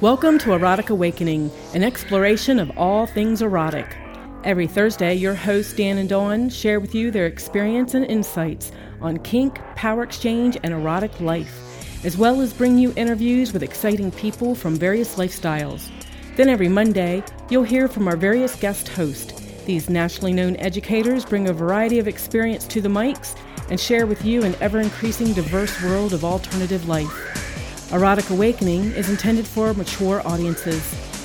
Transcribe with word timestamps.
Welcome 0.00 0.38
to 0.38 0.52
Erotic 0.52 0.90
Awakening, 0.90 1.50
an 1.74 1.82
exploration 1.82 2.60
of 2.60 2.70
all 2.78 3.04
things 3.04 3.42
erotic. 3.42 3.96
Every 4.44 4.68
Thursday, 4.68 5.14
your 5.14 5.34
hosts 5.34 5.72
Dan 5.72 5.98
and 5.98 6.08
Dawn 6.08 6.50
share 6.50 6.78
with 6.78 6.94
you 6.94 7.10
their 7.10 7.26
experience 7.26 7.94
and 7.94 8.04
insights 8.04 8.70
on 9.00 9.18
kink, 9.18 9.58
power 9.74 10.04
exchange, 10.04 10.56
and 10.62 10.72
erotic 10.72 11.20
life, 11.20 12.04
as 12.04 12.16
well 12.16 12.40
as 12.40 12.52
bring 12.52 12.78
you 12.78 12.92
interviews 12.94 13.52
with 13.52 13.64
exciting 13.64 14.12
people 14.12 14.54
from 14.54 14.76
various 14.76 15.16
lifestyles. 15.16 15.90
Then 16.36 16.48
every 16.48 16.68
Monday, 16.68 17.24
you'll 17.50 17.64
hear 17.64 17.88
from 17.88 18.06
our 18.06 18.16
various 18.16 18.54
guest 18.54 18.86
hosts. 18.90 19.32
These 19.64 19.90
nationally 19.90 20.32
known 20.32 20.54
educators 20.58 21.24
bring 21.24 21.48
a 21.48 21.52
variety 21.52 21.98
of 21.98 22.06
experience 22.06 22.68
to 22.68 22.80
the 22.80 22.88
mics 22.88 23.36
and 23.68 23.80
share 23.80 24.06
with 24.06 24.24
you 24.24 24.44
an 24.44 24.54
ever 24.60 24.78
increasing 24.78 25.32
diverse 25.32 25.82
world 25.82 26.12
of 26.12 26.24
alternative 26.24 26.88
life. 26.88 27.47
Erotic 27.90 28.28
Awakening 28.28 28.92
is 28.92 29.08
intended 29.08 29.46
for 29.46 29.72
mature 29.72 30.20
audiences. 30.26 30.82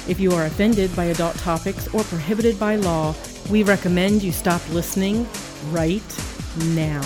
If 0.08 0.18
you 0.22 0.32
are 0.32 0.46
offended 0.46 0.96
by 0.96 1.06
adult 1.06 1.36
topics 1.36 1.94
or 1.94 2.06
prohibited 2.06 2.58
by 2.58 2.78
law, 2.78 3.14
we 3.52 3.64
recommend 3.64 4.24
you 4.24 4.32
stop 4.32 4.62
listening 4.70 5.28
right 5.72 6.02
now. 6.58 7.02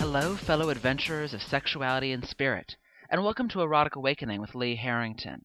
Hello, 0.00 0.34
fellow 0.34 0.70
adventurers 0.70 1.32
of 1.32 1.40
sexuality 1.44 2.10
and 2.10 2.26
spirit, 2.26 2.74
and 3.08 3.22
welcome 3.22 3.48
to 3.50 3.60
Erotic 3.60 3.94
Awakening 3.94 4.40
with 4.40 4.56
Lee 4.56 4.74
Harrington. 4.74 5.44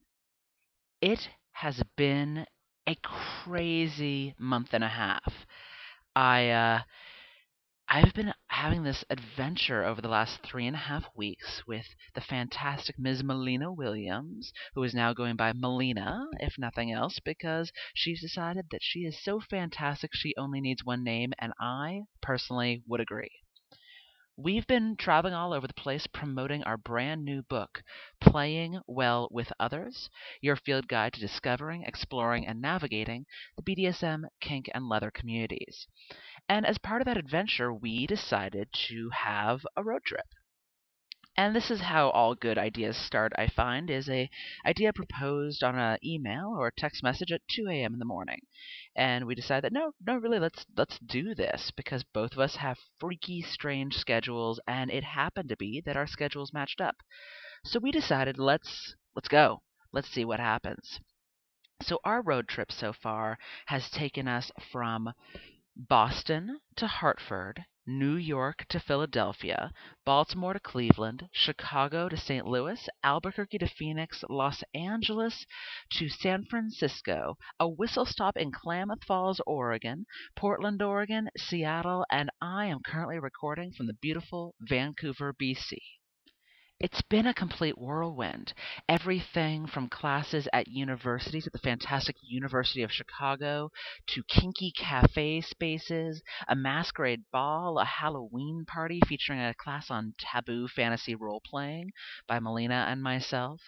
It 1.00 1.28
has 1.52 1.80
been 1.96 2.44
a 2.88 2.96
crazy 3.02 4.34
month 4.38 4.68
and 4.72 4.84
a 4.84 4.88
half. 4.88 5.46
I 6.14 6.50
uh, 6.50 6.80
I've 7.88 8.14
been 8.14 8.32
having 8.46 8.84
this 8.84 9.04
adventure 9.10 9.82
over 9.82 10.00
the 10.00 10.06
last 10.06 10.40
three 10.44 10.68
and 10.68 10.76
a 10.76 10.78
half 10.78 11.04
weeks 11.16 11.66
with 11.66 11.96
the 12.14 12.20
fantastic 12.20 12.96
Ms. 12.96 13.24
Mollena 13.24 13.72
Williams, 13.72 14.52
who 14.76 14.84
is 14.84 14.94
now 14.94 15.12
going 15.12 15.34
by 15.34 15.52
Mollena, 15.52 16.28
if 16.38 16.56
nothing 16.58 16.92
else, 16.92 17.18
because 17.18 17.72
she's 17.92 18.20
decided 18.20 18.66
that 18.70 18.84
she 18.84 19.00
is 19.00 19.20
so 19.20 19.40
fantastic 19.40 20.14
she 20.14 20.32
only 20.36 20.60
needs 20.60 20.84
one 20.84 21.02
name, 21.02 21.32
and 21.40 21.54
I 21.58 22.02
personally 22.22 22.84
would 22.86 23.00
agree. 23.00 23.42
We've 24.38 24.66
been 24.66 24.96
traveling 24.96 25.34
all 25.34 25.52
over 25.52 25.66
the 25.66 25.74
place 25.74 26.06
promoting 26.06 26.62
our 26.64 26.76
brand 26.76 27.24
new 27.24 27.42
book, 27.42 27.82
Playing 28.20 28.80
Well 28.86 29.28
with 29.30 29.52
Others 29.58 30.10
Your 30.40 30.56
Field 30.56 30.88
Guide 30.88 31.14
to 31.14 31.20
Discovering, 31.20 31.82
Exploring, 31.82 32.46
and 32.46 32.60
Navigating 32.60 33.26
the 33.56 33.62
BDSM, 33.62 34.24
Kink, 34.40 34.70
and 34.74 34.88
Leather 34.88 35.10
Communities. 35.10 35.88
And 36.48 36.64
as 36.66 36.78
part 36.78 37.02
of 37.02 37.06
that 37.06 37.16
adventure, 37.16 37.72
we 37.72 38.06
decided 38.06 38.68
to 38.88 39.10
have 39.10 39.66
a 39.76 39.82
road 39.82 40.04
trip. 40.04 40.26
And 41.38 41.54
this 41.54 41.70
is 41.70 41.82
how 41.82 42.10
all 42.10 42.34
good 42.34 42.56
ideas 42.58 42.96
start, 42.96 43.32
I 43.36 43.46
find, 43.48 43.90
is 43.90 44.08
a 44.08 44.30
idea 44.64 44.92
proposed 44.92 45.62
on 45.62 45.78
an 45.78 45.98
email 46.02 46.54
or 46.56 46.66
a 46.68 46.72
text 46.72 47.02
message 47.02 47.30
at 47.30 47.46
2 47.48 47.68
a.m. 47.68 47.92
in 47.92 47.98
the 47.98 48.06
morning. 48.06 48.40
And 48.94 49.26
we 49.26 49.34
decide 49.34 49.62
that 49.64 49.72
no, 49.72 49.92
no, 50.06 50.16
really, 50.16 50.38
let's 50.38 50.64
let's 50.76 50.98
do 50.98 51.34
this 51.34 51.70
because 51.70 52.04
both 52.04 52.32
of 52.32 52.38
us 52.38 52.56
have 52.56 52.78
freaky, 52.98 53.42
strange 53.42 53.96
schedules, 53.96 54.60
and 54.66 54.90
it 54.90 55.04
happened 55.04 55.50
to 55.50 55.56
be 55.56 55.82
that 55.82 55.96
our 55.96 56.06
schedules 56.06 56.54
matched 56.54 56.80
up. 56.80 56.96
So 57.64 57.80
we 57.80 57.92
decided 57.92 58.38
let's 58.38 58.94
let's 59.14 59.28
go. 59.28 59.62
Let's 59.92 60.08
see 60.08 60.24
what 60.24 60.40
happens. 60.40 61.00
So 61.82 62.00
our 62.02 62.22
road 62.22 62.48
trip 62.48 62.72
so 62.72 62.94
far 62.94 63.38
has 63.66 63.90
taken 63.90 64.26
us 64.26 64.50
from 64.72 65.12
Boston 65.76 66.60
to 66.76 66.86
Hartford 66.86 67.66
New 67.88 68.16
York 68.16 68.66
to 68.68 68.80
Philadelphia, 68.80 69.70
Baltimore 70.04 70.54
to 70.54 70.58
Cleveland, 70.58 71.28
Chicago 71.32 72.08
to 72.08 72.16
St. 72.16 72.44
Louis, 72.44 72.88
Albuquerque 73.04 73.58
to 73.58 73.68
Phoenix, 73.68 74.24
Los 74.28 74.64
Angeles 74.74 75.46
to 75.92 76.08
San 76.08 76.44
Francisco, 76.44 77.36
a 77.60 77.68
whistle 77.68 78.04
stop 78.04 78.36
in 78.36 78.50
Klamath 78.50 79.04
Falls, 79.04 79.40
Oregon, 79.46 80.04
Portland, 80.34 80.82
Oregon, 80.82 81.28
Seattle, 81.36 82.04
and 82.10 82.28
I 82.40 82.66
am 82.66 82.80
currently 82.84 83.20
recording 83.20 83.72
from 83.72 83.86
the 83.86 83.94
beautiful 83.94 84.56
Vancouver, 84.60 85.32
BC. 85.32 85.78
It's 86.78 87.00
been 87.00 87.26
a 87.26 87.32
complete 87.32 87.78
whirlwind. 87.78 88.52
Everything 88.86 89.66
from 89.66 89.88
classes 89.88 90.46
at 90.52 90.68
universities 90.68 91.46
at 91.46 91.54
the 91.54 91.58
fantastic 91.58 92.16
University 92.20 92.82
of 92.82 92.92
Chicago 92.92 93.70
to 94.08 94.22
kinky 94.24 94.72
cafe 94.76 95.40
spaces, 95.40 96.22
a 96.46 96.54
masquerade 96.54 97.22
ball, 97.32 97.78
a 97.78 97.86
Halloween 97.86 98.66
party 98.66 99.00
featuring 99.06 99.40
a 99.40 99.54
class 99.54 99.90
on 99.90 100.12
taboo 100.18 100.68
fantasy 100.68 101.14
role 101.14 101.40
playing 101.46 101.92
by 102.28 102.40
Mollena 102.40 102.84
and 102.90 103.02
myself, 103.02 103.62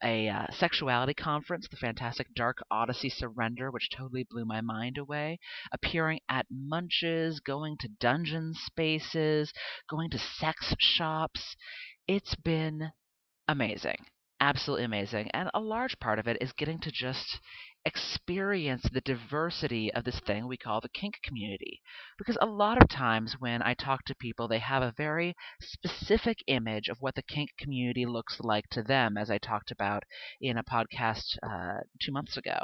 a 0.00 0.28
uh, 0.28 0.46
sexuality 0.52 1.14
conference, 1.14 1.66
the 1.68 1.76
fantastic 1.76 2.32
Dark 2.36 2.58
Odyssey 2.70 3.10
Surrender, 3.10 3.72
which 3.72 3.90
totally 3.90 4.28
blew 4.30 4.44
my 4.44 4.60
mind 4.60 4.96
away, 4.96 5.40
appearing 5.72 6.20
at 6.28 6.46
munches, 6.48 7.40
going 7.40 7.76
to 7.78 7.88
dungeon 7.88 8.54
spaces, 8.54 9.52
going 9.88 10.08
to 10.10 10.18
sex 10.20 10.72
shops 10.78 11.56
it's 12.06 12.34
been 12.34 12.92
amazing. 13.48 13.96
Absolutely 14.40 14.84
amazing. 14.84 15.30
And 15.32 15.50
a 15.54 15.60
large 15.60 15.98
part 16.00 16.18
of 16.18 16.26
it 16.26 16.36
is 16.40 16.52
getting 16.52 16.78
to 16.80 16.90
just 16.90 17.38
experience 17.86 18.82
the 18.92 19.00
diversity 19.00 19.92
of 19.92 20.04
this 20.04 20.20
thing 20.20 20.46
we 20.46 20.56
call 20.56 20.80
the 20.80 20.88
kink 20.88 21.14
community. 21.22 21.80
Because 22.18 22.36
a 22.40 22.46
lot 22.46 22.80
of 22.80 22.88
times 22.88 23.36
when 23.38 23.62
I 23.62 23.74
talk 23.74 24.04
to 24.06 24.14
people, 24.14 24.48
they 24.48 24.58
have 24.58 24.82
a 24.82 24.94
very 24.96 25.34
specific 25.60 26.38
image 26.46 26.88
of 26.88 26.98
what 27.00 27.14
the 27.14 27.22
kink 27.22 27.50
community 27.58 28.06
looks 28.06 28.38
like 28.40 28.68
to 28.70 28.82
them, 28.82 29.16
as 29.16 29.30
I 29.30 29.38
talked 29.38 29.70
about 29.70 30.02
in 30.40 30.58
a 30.58 30.64
podcast 30.64 31.36
uh, 31.42 31.80
two 32.00 32.12
months 32.12 32.36
ago. 32.36 32.58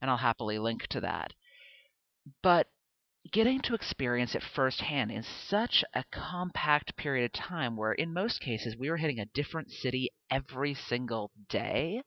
And 0.00 0.10
I'll 0.10 0.18
happily 0.18 0.58
link 0.58 0.86
to 0.88 1.00
that. 1.00 1.32
But 2.42 2.66
getting 3.30 3.60
to 3.60 3.74
experience 3.74 4.34
it 4.34 4.42
firsthand 4.42 5.10
in 5.10 5.22
such 5.22 5.84
a 5.94 6.04
compact 6.10 6.96
period 6.96 7.24
of 7.24 7.32
time 7.32 7.76
where 7.76 7.92
in 7.92 8.12
most 8.12 8.40
cases 8.40 8.76
we 8.76 8.90
were 8.90 8.96
hitting 8.96 9.20
a 9.20 9.26
different 9.26 9.70
city 9.70 10.10
every 10.30 10.74
single 10.74 11.30
day 11.48 12.02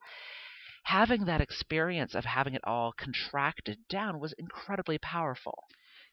having 0.86 1.25
that 1.25 1.42
experience 1.42 2.14
of 2.14 2.25
having 2.25 2.54
it 2.54 2.62
all 2.64 2.94
contracted 2.94 3.78
down 3.90 4.20
was 4.20 4.34
incredibly 4.38 5.00
powerful. 5.00 5.64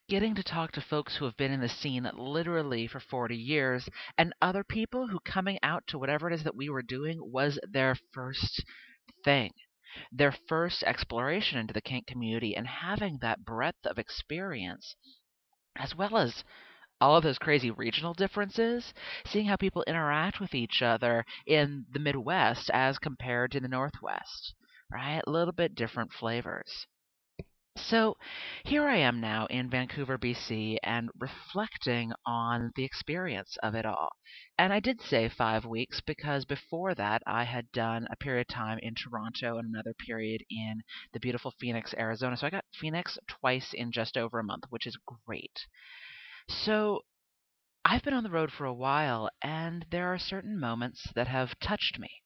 Getting 0.09 0.35
to 0.35 0.43
talk 0.43 0.73
to 0.73 0.81
folks 0.81 1.17
who 1.17 1.27
have 1.27 1.37
been 1.37 1.53
in 1.53 1.61
the 1.61 1.69
scene 1.69 2.11
literally 2.17 2.87
for 2.87 2.99
40 2.99 3.37
years 3.37 3.89
and 4.17 4.33
other 4.41 4.65
people 4.65 5.09
who 5.09 5.21
coming 5.21 5.59
out 5.62 5.87
to 5.89 5.99
whatever 5.99 6.29
it 6.29 6.35
is 6.35 6.45
that 6.45 6.57
we 6.57 6.71
were 6.71 6.83
doing 6.83 7.19
was 7.21 7.59
their 7.71 7.97
first 8.12 8.65
thing 9.25 9.53
their 10.11 10.33
first 10.33 10.83
exploration 10.85 11.59
into 11.59 11.75
the 11.75 11.81
kink 11.81 12.07
community 12.07 12.57
and 12.57 12.67
having 12.67 13.19
that 13.19 13.45
breadth 13.45 13.85
of 13.87 13.99
experience, 13.99 14.97
as 15.77 15.95
well 15.95 16.17
as 16.17 16.45
all 17.01 17.17
of 17.17 17.25
those 17.25 17.39
crazy 17.39 17.71
regional 17.71 18.15
differences, 18.15 18.95
seeing 19.27 19.47
how 19.47 19.57
people 19.57 19.85
interact 19.87 20.41
with 20.41 20.55
each 20.55 20.83
other 20.83 21.25
in 21.47 21.85
the 21.91 21.99
Midwest 21.99 22.71
as 22.71 22.99
compared 22.99 23.53
to 23.53 23.61
the 23.61 23.69
Northwest, 23.69 24.55
right? 24.91 25.23
A 25.27 25.31
little 25.31 25.53
bit 25.53 25.75
different 25.75 26.13
flavors. 26.13 26.87
So 27.77 28.16
here 28.65 28.87
I 28.87 28.97
am 28.97 29.21
now 29.21 29.47
in 29.47 29.69
Vancouver, 29.69 30.16
BC, 30.16 30.78
and 30.83 31.10
reflecting 31.19 32.12
on 32.25 32.72
the 32.77 32.84
experience 32.84 33.56
of 33.62 33.75
it 33.75 33.84
all. 33.84 34.10
And 34.59 34.72
I 34.72 34.81
did 34.81 35.00
say 35.00 35.28
five 35.28 35.65
weeks 35.65 36.00
because 36.00 36.44
before 36.44 36.94
that 36.94 37.22
I 37.27 37.44
had 37.44 37.71
done 37.72 38.06
a 38.11 38.16
period 38.16 38.47
of 38.49 38.55
time 38.55 38.78
in 38.78 38.94
Toronto 38.94 39.59
and 39.59 39.69
another 39.69 39.94
period 39.94 40.44
in 40.49 40.82
the 41.12 41.21
beautiful 41.21 41.53
Phoenix, 41.61 41.93
Arizona. 41.94 42.37
So 42.37 42.47
I 42.47 42.50
got 42.50 42.64
Phoenix 42.73 43.19
twice 43.26 43.75
in 43.75 43.93
just 43.93 44.17
over 44.17 44.38
a 44.38 44.44
month, 44.44 44.64
which 44.70 44.87
is 44.87 44.97
great. 45.26 45.67
So 46.49 47.02
I've 47.85 48.02
been 48.02 48.14
on 48.14 48.25
the 48.25 48.31
road 48.31 48.52
for 48.52 48.64
a 48.64 48.75
while, 48.75 49.29
and 49.43 49.85
there 49.91 50.12
are 50.12 50.19
certain 50.19 50.58
moments 50.58 51.11
that 51.14 51.29
have 51.29 51.58
touched 51.58 51.99
me 51.99 52.22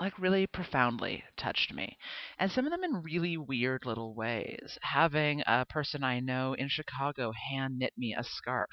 like 0.00 0.18
really 0.18 0.46
profoundly 0.46 1.22
touched 1.36 1.72
me. 1.72 1.96
And 2.38 2.50
some 2.50 2.64
of 2.66 2.72
them 2.72 2.82
in 2.82 3.02
really 3.02 3.36
weird 3.36 3.86
little 3.86 4.14
ways. 4.14 4.78
Having 4.82 5.42
a 5.46 5.66
person 5.66 6.02
I 6.02 6.20
know 6.20 6.54
in 6.54 6.68
Chicago 6.68 7.32
hand 7.32 7.78
knit 7.78 7.92
me 7.96 8.14
a 8.18 8.24
scarf 8.24 8.70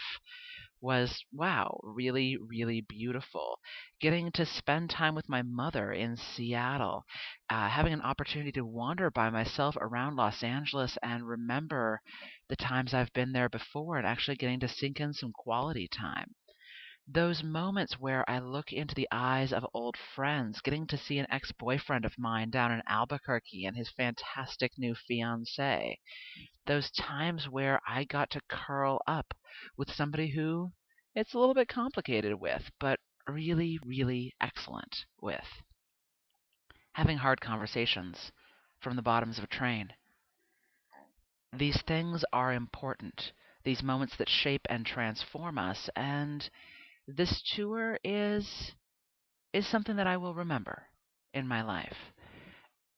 was 0.82 1.24
wow, 1.34 1.80
really, 1.84 2.38
really 2.38 2.82
beautiful. 2.82 3.60
Getting 4.00 4.32
to 4.32 4.46
spend 4.46 4.90
time 4.90 5.16
with 5.16 5.30
my 5.30 5.42
mother 5.42 5.92
in 5.92 6.16
Seattle, 6.16 7.06
uh, 7.50 7.70
having 7.70 7.94
an 7.94 8.02
opportunity 8.02 8.52
to 8.54 8.66
wander 8.66 9.12
by 9.12 9.30
myself 9.30 9.76
around 9.80 10.16
Los 10.16 10.42
Angeles 10.44 10.98
and 11.04 11.28
remember 11.28 12.02
the 12.48 12.56
times 12.56 12.94
I've 12.94 13.14
been 13.14 13.34
there 13.34 13.50
before 13.50 13.98
and 13.98 14.08
actually 14.08 14.38
getting 14.38 14.60
to 14.62 14.68
sink 14.68 15.00
in 15.00 15.14
some 15.14 15.34
quality 15.34 15.88
time 15.88 16.36
those 17.08 17.42
moments 17.42 17.98
where 17.98 18.30
I 18.30 18.40
look 18.40 18.74
into 18.74 18.94
the 18.94 19.08
eyes 19.12 19.54
of 19.54 19.66
old 19.74 19.96
friends, 19.96 20.60
getting 20.60 20.86
to 20.88 20.98
see 20.98 21.20
an 21.20 21.28
ex 21.32 21.54
boyfriend 21.54 22.04
of 22.04 22.18
mine 22.18 22.50
down 22.50 22.72
in 22.74 22.82
Albuquerque 22.86 23.66
and 23.66 23.78
his 23.78 23.90
fantastic 23.90 24.74
new 24.78 24.94
fiancee. 24.94 26.02
Those 26.66 26.92
times 26.92 27.48
where 27.48 27.80
I 27.88 28.04
got 28.04 28.30
to 28.32 28.42
curl 28.50 29.02
up 29.08 29.34
with 29.78 29.90
somebody 29.90 30.32
who 30.32 30.74
it's 31.16 31.34
a 31.34 31.40
little 31.40 31.56
bit 31.56 31.70
complicated 31.70 32.34
with, 32.36 32.70
but 32.78 33.00
really, 33.28 33.80
really 33.86 34.36
excellent 34.42 35.06
with. 35.22 35.64
Having 36.92 37.18
hard 37.20 37.40
conversations 37.40 38.32
from 38.80 38.96
the 38.96 39.02
bottoms 39.02 39.38
of 39.38 39.46
a 39.46 39.48
train. 39.48 39.94
These 41.54 41.82
things 41.84 42.26
are 42.34 42.54
important, 42.54 43.32
these 43.64 43.82
moments 43.82 44.18
that 44.18 44.30
shape 44.30 44.68
and 44.70 44.86
transform 44.86 45.58
us, 45.58 45.90
and 45.96 46.50
this 47.08 47.42
tour 47.56 47.98
is 48.04 48.74
is 49.54 49.66
something 49.68 49.96
that 49.96 50.08
I 50.08 50.18
will 50.18 50.34
remember 50.34 50.84
in 51.34 51.48
my 51.48 51.64
life. 51.64 51.96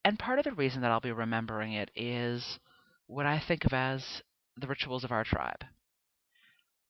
And 0.04 0.18
part 0.18 0.40
of 0.40 0.46
the 0.46 0.52
reason 0.52 0.82
that 0.82 0.92
I'll 0.92 1.00
be 1.00 1.12
remembering 1.12 1.74
it 1.74 1.92
is 1.96 2.60
what 3.08 3.26
I 3.26 3.40
think 3.40 3.66
of 3.66 3.74
as 3.74 4.24
the 4.58 4.68
rituals 4.68 5.04
of 5.04 5.12
our 5.12 5.24
tribe. 5.24 5.64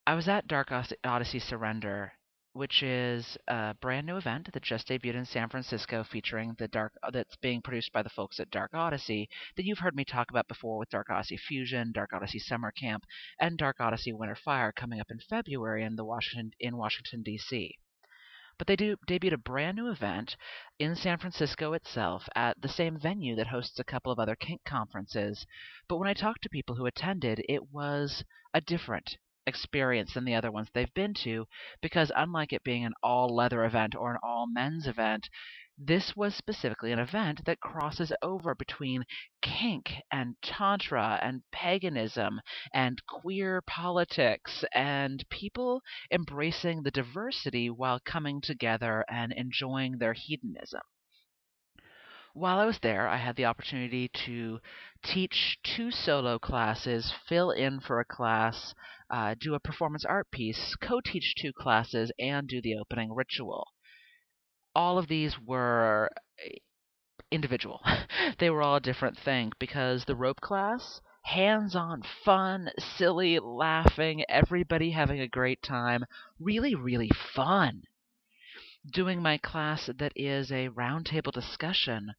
I 0.08 0.16
was 0.16 0.28
at 0.28 0.48
Dark 0.48 0.72
Odyssey 1.04 1.40
Surrender 1.40 2.14
which 2.60 2.84
is 2.84 3.38
a 3.48 3.74
brand 3.80 4.06
new 4.06 4.18
event 4.18 4.50
that 4.52 4.62
just 4.62 4.90
debuted 4.90 5.16
in 5.16 5.24
San 5.24 5.48
Francisco 5.48 6.04
featuring 6.04 6.54
the 6.60 6.68
Dark 6.68 6.92
uh, 7.02 7.10
that's 7.10 7.38
being 7.38 7.62
produced 7.62 7.94
by 7.94 8.04
the 8.04 8.10
folks 8.10 8.38
at 8.38 8.52
Dark 8.52 8.74
Odyssey 8.74 9.30
that 9.56 9.64
you've 9.64 9.80
heard 9.80 9.96
me 9.96 10.04
talk 10.04 10.30
about 10.30 10.50
before 10.50 10.78
with 10.78 10.90
Dark 10.90 11.10
Odyssey 11.10 11.38
Fusion, 11.38 11.94
Dark 11.94 12.12
Odyssey 12.12 12.38
Summer 12.38 12.74
Camp, 12.74 13.06
and 13.40 13.58
Dark 13.58 13.78
Odyssey 13.80 14.12
Winter 14.12 14.36
Fire 14.36 14.74
coming 14.74 15.00
up 15.00 15.10
in 15.10 15.20
February 15.30 15.86
in 15.86 15.96
the 15.96 16.04
Washington 16.04 16.52
in 16.60 16.76
Washington 16.76 17.24
DC. 17.26 17.76
But 18.58 18.68
they 18.68 18.76
do 18.76 18.98
debuted 19.08 19.32
a 19.32 19.38
brand 19.38 19.78
new 19.78 19.90
event 19.90 20.36
in 20.78 20.98
San 20.98 21.18
Francisco 21.18 21.72
itself 21.72 22.28
at 22.36 22.62
the 22.62 22.68
same 22.68 23.00
venue 23.00 23.38
that 23.38 23.48
hosts 23.48 23.80
a 23.80 23.86
couple 23.86 24.12
of 24.12 24.20
other 24.20 24.36
kink 24.36 24.66
conferences. 24.66 25.46
But 25.88 25.96
when 25.96 26.10
I 26.10 26.14
talked 26.14 26.42
to 26.42 26.50
people 26.50 26.76
who 26.76 26.86
attended, 26.86 27.42
it 27.48 27.72
was 27.72 28.26
a 28.54 28.60
different 28.60 29.16
experience 29.50 30.14
than 30.14 30.24
the 30.24 30.36
other 30.36 30.52
ones 30.52 30.70
they've 30.74 30.94
been 30.94 31.14
to 31.16 31.46
because 31.82 32.14
unlike 32.16 32.54
it 32.54 32.64
being 32.64 32.86
an 32.86 32.94
all 33.04 33.36
leather 33.36 33.66
event 33.66 33.96
or 33.96 34.12
an 34.12 34.20
all 34.24 34.48
men's 34.48 34.88
event, 34.88 35.28
this 35.78 36.16
was 36.16 36.36
specifically 36.36 36.92
an 36.92 37.00
event 37.00 37.44
that 37.46 37.62
crosses 37.62 38.12
over 38.22 38.54
between 38.54 39.06
kink 39.42 39.94
and 40.12 40.36
tantra 40.42 41.20
and 41.22 41.42
paganism 41.52 42.42
and 42.74 43.06
queer 43.08 43.62
politics 43.62 44.64
and 44.74 45.28
people 45.30 45.82
embracing 46.12 46.84
the 46.84 46.92
diversity 46.92 47.70
while 47.70 48.00
coming 48.00 48.42
together 48.42 49.06
and 49.10 49.32
enjoying 49.34 49.98
their 49.98 50.14
hedonism. 50.14 50.82
While 52.34 52.60
I 52.60 52.66
was 52.66 52.80
there, 52.80 53.08
I 53.08 53.18
had 53.18 53.36
the 53.36 53.46
opportunity 53.46 54.08
to 54.26 54.60
teach 55.04 55.58
two 55.64 55.90
solo 55.90 56.38
classes, 56.38 57.12
fill 57.28 57.52
in 57.52 57.80
for 57.80 58.00
a 58.00 58.06
class, 58.06 58.76
uh, 59.10 59.36
do 59.40 59.56
a 59.56 59.60
performance 59.60 60.06
art 60.06 60.30
piece, 60.30 60.76
co 60.76 61.02
teach 61.02 61.34
two 61.36 61.52
classes, 61.54 62.12
and 62.20 62.48
do 62.48 62.62
the 62.62 62.76
opening 62.76 63.14
ritual. 63.14 63.68
All 64.76 64.98
of 65.00 65.08
these 65.08 65.40
were 65.40 66.12
eh, 66.38 66.58
individual. 67.32 67.82
they 68.38 68.50
were 68.50 68.62
all 68.62 68.76
a 68.76 68.82
different 68.82 69.18
thing 69.18 69.52
because 69.60 70.06
the 70.06 70.16
rope 70.16 70.40
class, 70.40 71.02
hands 71.24 71.76
on 71.76 72.04
fun, 72.04 72.72
silly, 72.78 73.40
laughing, 73.40 74.24
everybody 74.30 74.92
having 74.92 75.20
a 75.20 75.28
great 75.28 75.62
time, 75.64 76.06
really, 76.40 76.76
really 76.76 77.10
fun 77.10 77.84
doing 78.86 79.22
my 79.22 79.38
class 79.38 79.88
that 79.88 80.14
is 80.16 80.52
a 80.52 80.70
roundtable 80.70 81.34
discussion 81.34 82.14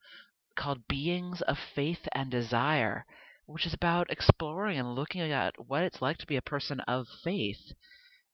called 0.56 0.86
Beings 0.88 1.40
of 1.42 1.58
Faith 1.58 2.06
and 2.12 2.30
Desire, 2.30 3.06
which 3.46 3.64
is 3.64 3.72
about 3.72 4.10
exploring 4.10 4.78
and 4.78 4.94
looking 4.94 5.22
at 5.22 5.54
what 5.58 5.82
it's 5.82 6.02
like 6.02 6.18
to 6.18 6.26
be 6.26 6.36
a 6.36 6.42
person 6.42 6.80
of 6.80 7.06
faith 7.24 7.72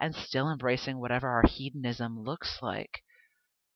and 0.00 0.14
still 0.14 0.50
embracing 0.50 0.98
whatever 0.98 1.28
our 1.28 1.44
hedonism 1.46 2.18
looks 2.18 2.58
like, 2.60 3.02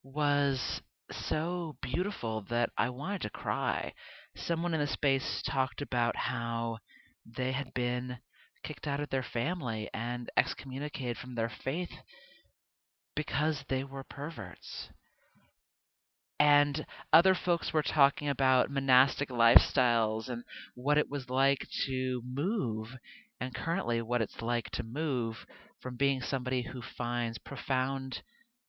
was 0.03 0.83
so 1.11 1.77
beautiful 1.81 2.43
that 2.49 2.71
I 2.77 2.91
wanted 2.91 3.23
to 3.23 3.31
cry. 3.31 3.95
Someone 4.35 4.75
in 4.75 4.81
the 4.81 4.87
space 4.87 5.43
talked 5.47 5.81
about 5.81 6.17
how 6.17 6.79
they 7.25 7.53
had 7.53 7.73
been 7.73 8.19
kicked 8.63 8.87
out 8.87 9.01
of 9.01 9.11
their 9.11 9.23
family 9.23 9.89
and 9.95 10.31
excommunicated 10.37 11.17
from 11.17 11.35
their 11.35 11.49
faith 11.49 11.91
because 13.21 13.67
they 13.69 13.85
were 13.85 14.03
perverts. 14.03 14.89
And 16.39 16.87
other 17.13 17.35
folks 17.35 17.71
were 17.71 17.83
talking 17.83 18.31
about 18.31 18.71
monastic 18.71 19.29
lifestyles 19.29 20.31
and 20.31 20.43
what 20.75 20.97
it 20.97 21.11
was 21.11 21.29
like 21.29 21.69
to 21.85 22.23
move, 22.25 22.97
and 23.39 23.55
currently 23.55 24.01
what 24.01 24.23
it's 24.23 24.41
like 24.41 24.71
to 24.71 24.83
move 24.83 25.45
from 25.81 25.97
being 25.97 26.23
somebody 26.23 26.63
who 26.63 26.81
finds 26.81 27.37
profound 27.37 28.23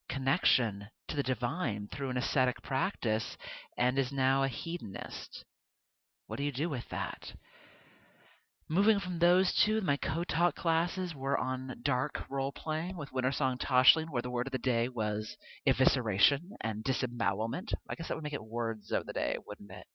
connection 0.10 0.90
to 1.08 1.16
the 1.16 1.24
divine 1.24 1.88
through 1.88 2.10
an 2.10 2.18
ascetic 2.18 2.62
practice 2.62 3.38
and 3.78 3.98
is 3.98 4.12
now 4.12 4.44
a 4.44 4.50
hedonist. 4.50 5.46
What 6.28 6.36
do 6.40 6.44
you 6.44 6.52
do 6.52 6.68
with 6.68 6.90
that? 6.90 7.36
Moving 8.72 9.02
from 9.02 9.20
those 9.20 9.54
two, 9.54 9.82
my 9.82 9.98
co-taught 9.98 10.56
classes 10.56 11.14
were 11.14 11.38
on 11.38 11.82
dark 11.84 12.24
role-playing 12.30 12.96
with 12.96 13.12
Wintersong 13.12 13.60
Tashlin, 13.60 14.10
where 14.10 14.22
the 14.22 14.30
word 14.30 14.48
of 14.48 14.54
the 14.54 14.60
day 14.60 14.88
was 14.88 15.36
evisceration 15.68 16.52
and 16.62 16.82
disembowelment. 16.82 17.74
I 17.90 17.96
guess 17.96 18.08
that 18.08 18.16
would 18.16 18.24
make 18.24 18.32
it 18.32 18.42
words 18.42 18.94
of 18.94 19.06
the 19.06 19.12
day, 19.12 19.36
wouldn't 19.46 19.72
it? 19.72 19.86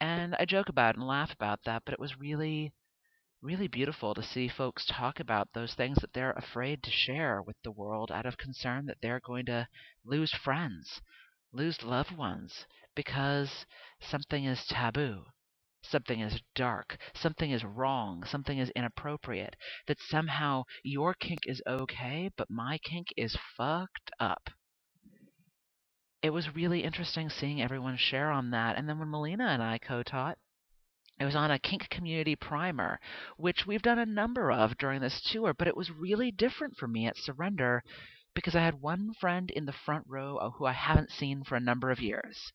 And 0.00 0.36
I 0.38 0.44
joke 0.44 0.68
about 0.68 0.94
it 0.94 0.98
and 0.98 1.08
laugh 1.08 1.32
about 1.32 1.64
that, 1.64 1.82
but 1.84 1.94
it 1.94 1.98
was 1.98 2.16
really, 2.16 2.72
really 3.42 3.66
beautiful 3.66 4.14
to 4.14 4.22
see 4.22 4.46
folks 4.46 4.86
talk 4.86 5.18
about 5.18 5.48
those 5.52 5.74
things 5.74 5.98
that 6.00 6.12
they're 6.12 6.30
afraid 6.30 6.84
to 6.84 6.92
share 6.92 7.42
with 7.42 7.56
the 7.64 7.72
world 7.72 8.12
out 8.12 8.24
of 8.24 8.38
concern 8.38 8.86
that 8.86 8.98
they're 9.02 9.18
going 9.18 9.46
to 9.46 9.66
lose 10.04 10.32
friends, 10.32 11.00
lose 11.52 11.82
loved 11.82 12.16
ones, 12.16 12.66
because 12.94 13.66
something 13.98 14.44
is 14.44 14.64
taboo 14.64 15.24
something 15.90 16.20
is 16.20 16.42
dark, 16.54 16.98
something 17.14 17.50
is 17.50 17.64
wrong, 17.64 18.24
something 18.24 18.58
is 18.58 18.70
inappropriate, 18.70 19.56
that 19.86 20.00
somehow 20.00 20.64
your 20.82 21.14
kink 21.14 21.40
is 21.46 21.62
okay, 21.66 22.30
but 22.36 22.50
my 22.50 22.78
kink 22.78 23.08
is 23.16 23.36
fucked 23.56 24.10
up. 24.20 24.50
It 26.22 26.30
was 26.30 26.54
really 26.54 26.82
interesting 26.82 27.30
seeing 27.30 27.62
everyone 27.62 27.96
share 27.96 28.30
on 28.30 28.50
that. 28.50 28.76
And 28.76 28.88
then 28.88 28.98
when 28.98 29.08
Mollena 29.08 29.46
and 29.46 29.62
I 29.62 29.78
co 29.78 30.02
taught, 30.02 30.38
it 31.18 31.24
was 31.24 31.36
on 31.36 31.50
a 31.50 31.58
kink 31.58 31.88
community 31.88 32.36
primer, 32.36 33.00
which 33.36 33.66
we've 33.66 33.82
done 33.82 33.98
a 33.98 34.06
number 34.06 34.50
of 34.50 34.76
during 34.76 35.00
this 35.00 35.22
tour, 35.22 35.54
but 35.54 35.68
it 35.68 35.76
was 35.76 35.90
really 35.90 36.30
different 36.30 36.76
for 36.76 36.86
me 36.86 37.06
at 37.06 37.16
Surrender 37.16 37.82
because 38.34 38.54
I 38.54 38.60
had 38.60 38.82
one 38.82 39.14
friend 39.14 39.50
in 39.50 39.64
the 39.64 39.72
front 39.72 40.04
row 40.06 40.50
who 40.56 40.66
I 40.66 40.72
haven't 40.72 41.10
seen 41.10 41.42
for 41.42 41.56
a 41.56 41.60
number 41.60 41.90
of 41.90 42.00
years. 42.00 42.52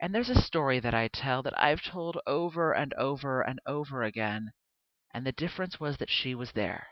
And 0.00 0.14
there's 0.14 0.30
a 0.30 0.40
story 0.40 0.80
that 0.80 0.94
I 0.94 1.08
tell 1.08 1.42
that 1.42 1.60
I've 1.60 1.82
told 1.82 2.18
over 2.26 2.72
and 2.72 2.94
over 2.94 3.42
and 3.42 3.60
over 3.66 4.02
again, 4.02 4.52
and 5.12 5.26
the 5.26 5.32
difference 5.32 5.80
was 5.80 5.96
that 5.96 6.10
she 6.10 6.34
was 6.34 6.52
there. 6.52 6.88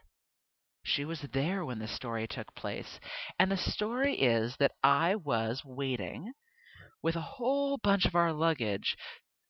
She 0.82 1.04
was 1.04 1.20
there 1.32 1.64
when 1.64 1.78
the 1.78 1.88
story 1.88 2.26
took 2.26 2.54
place. 2.54 3.00
And 3.38 3.50
the 3.50 3.56
story 3.56 4.20
is 4.20 4.56
that 4.58 4.72
I 4.82 5.14
was 5.14 5.64
waiting 5.64 6.32
with 7.02 7.16
a 7.16 7.20
whole 7.20 7.78
bunch 7.78 8.06
of 8.06 8.14
our 8.14 8.32
luggage 8.32 8.96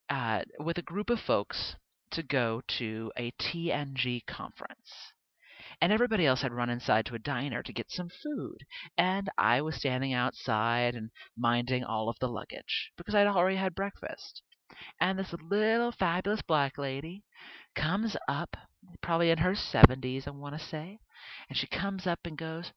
uh, 0.08 0.44
with 0.58 0.78
a 0.78 0.82
group 0.82 1.10
of 1.10 1.20
folks 1.20 1.76
to 2.10 2.22
go 2.22 2.62
to 2.78 3.12
a 3.16 3.32
TNG 3.32 4.26
conference 4.26 5.12
and 5.80 5.92
everybody 5.92 6.26
else 6.26 6.42
had 6.42 6.52
run 6.52 6.71
inside 6.71 7.06
to 7.06 7.14
a 7.14 7.18
diner 7.18 7.62
to 7.62 7.73
get 7.73 7.90
some 7.90 8.09
food, 8.09 8.64
and 8.97 9.28
I 9.37 9.61
was 9.61 9.76
standing 9.76 10.12
outside 10.12 10.95
and 10.95 11.11
minding 11.37 11.85
all 11.85 12.09
of 12.09 12.18
the 12.18 12.28
luggage 12.28 12.92
because 12.97 13.14
I'd 13.14 13.26
already 13.26 13.56
had 13.56 13.75
breakfast. 13.75 14.42
And 15.00 15.18
this 15.18 15.33
little 15.33 15.92
fabulous 15.92 16.42
black 16.42 16.76
lady 16.76 17.25
comes 17.75 18.16
up, 18.28 18.56
probably 19.00 19.30
in 19.30 19.38
her 19.38 19.54
70s, 19.54 20.26
I 20.26 20.30
want 20.30 20.59
to 20.59 20.64
say, 20.64 20.99
and 21.49 21.56
she 21.56 21.66
comes 21.66 22.06
up 22.06 22.21
and 22.25 22.37
goes, 22.37 22.73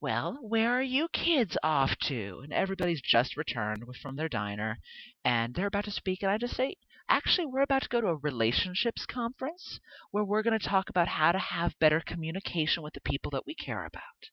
well, 0.00 0.38
where 0.42 0.70
are 0.70 0.82
you 0.82 1.08
kids 1.08 1.56
off 1.62 1.96
to? 2.04 2.40
And 2.42 2.52
everybody's 2.52 3.00
just 3.00 3.36
returned 3.36 3.84
from 4.02 4.16
their 4.16 4.28
diner 4.28 4.78
and 5.24 5.54
they're 5.54 5.66
about 5.66 5.84
to 5.84 5.90
speak. 5.90 6.22
And 6.22 6.30
I 6.30 6.38
just 6.38 6.56
say, 6.56 6.76
actually, 7.08 7.46
we're 7.46 7.62
about 7.62 7.82
to 7.82 7.88
go 7.88 8.00
to 8.00 8.08
a 8.08 8.16
relationships 8.16 9.06
conference 9.06 9.80
where 10.10 10.24
we're 10.24 10.42
going 10.42 10.58
to 10.58 10.66
talk 10.68 10.88
about 10.88 11.08
how 11.08 11.32
to 11.32 11.38
have 11.38 11.78
better 11.78 12.00
communication 12.00 12.82
with 12.82 12.94
the 12.94 13.00
people 13.00 13.30
that 13.32 13.46
we 13.46 13.54
care 13.54 13.84
about. 13.84 14.30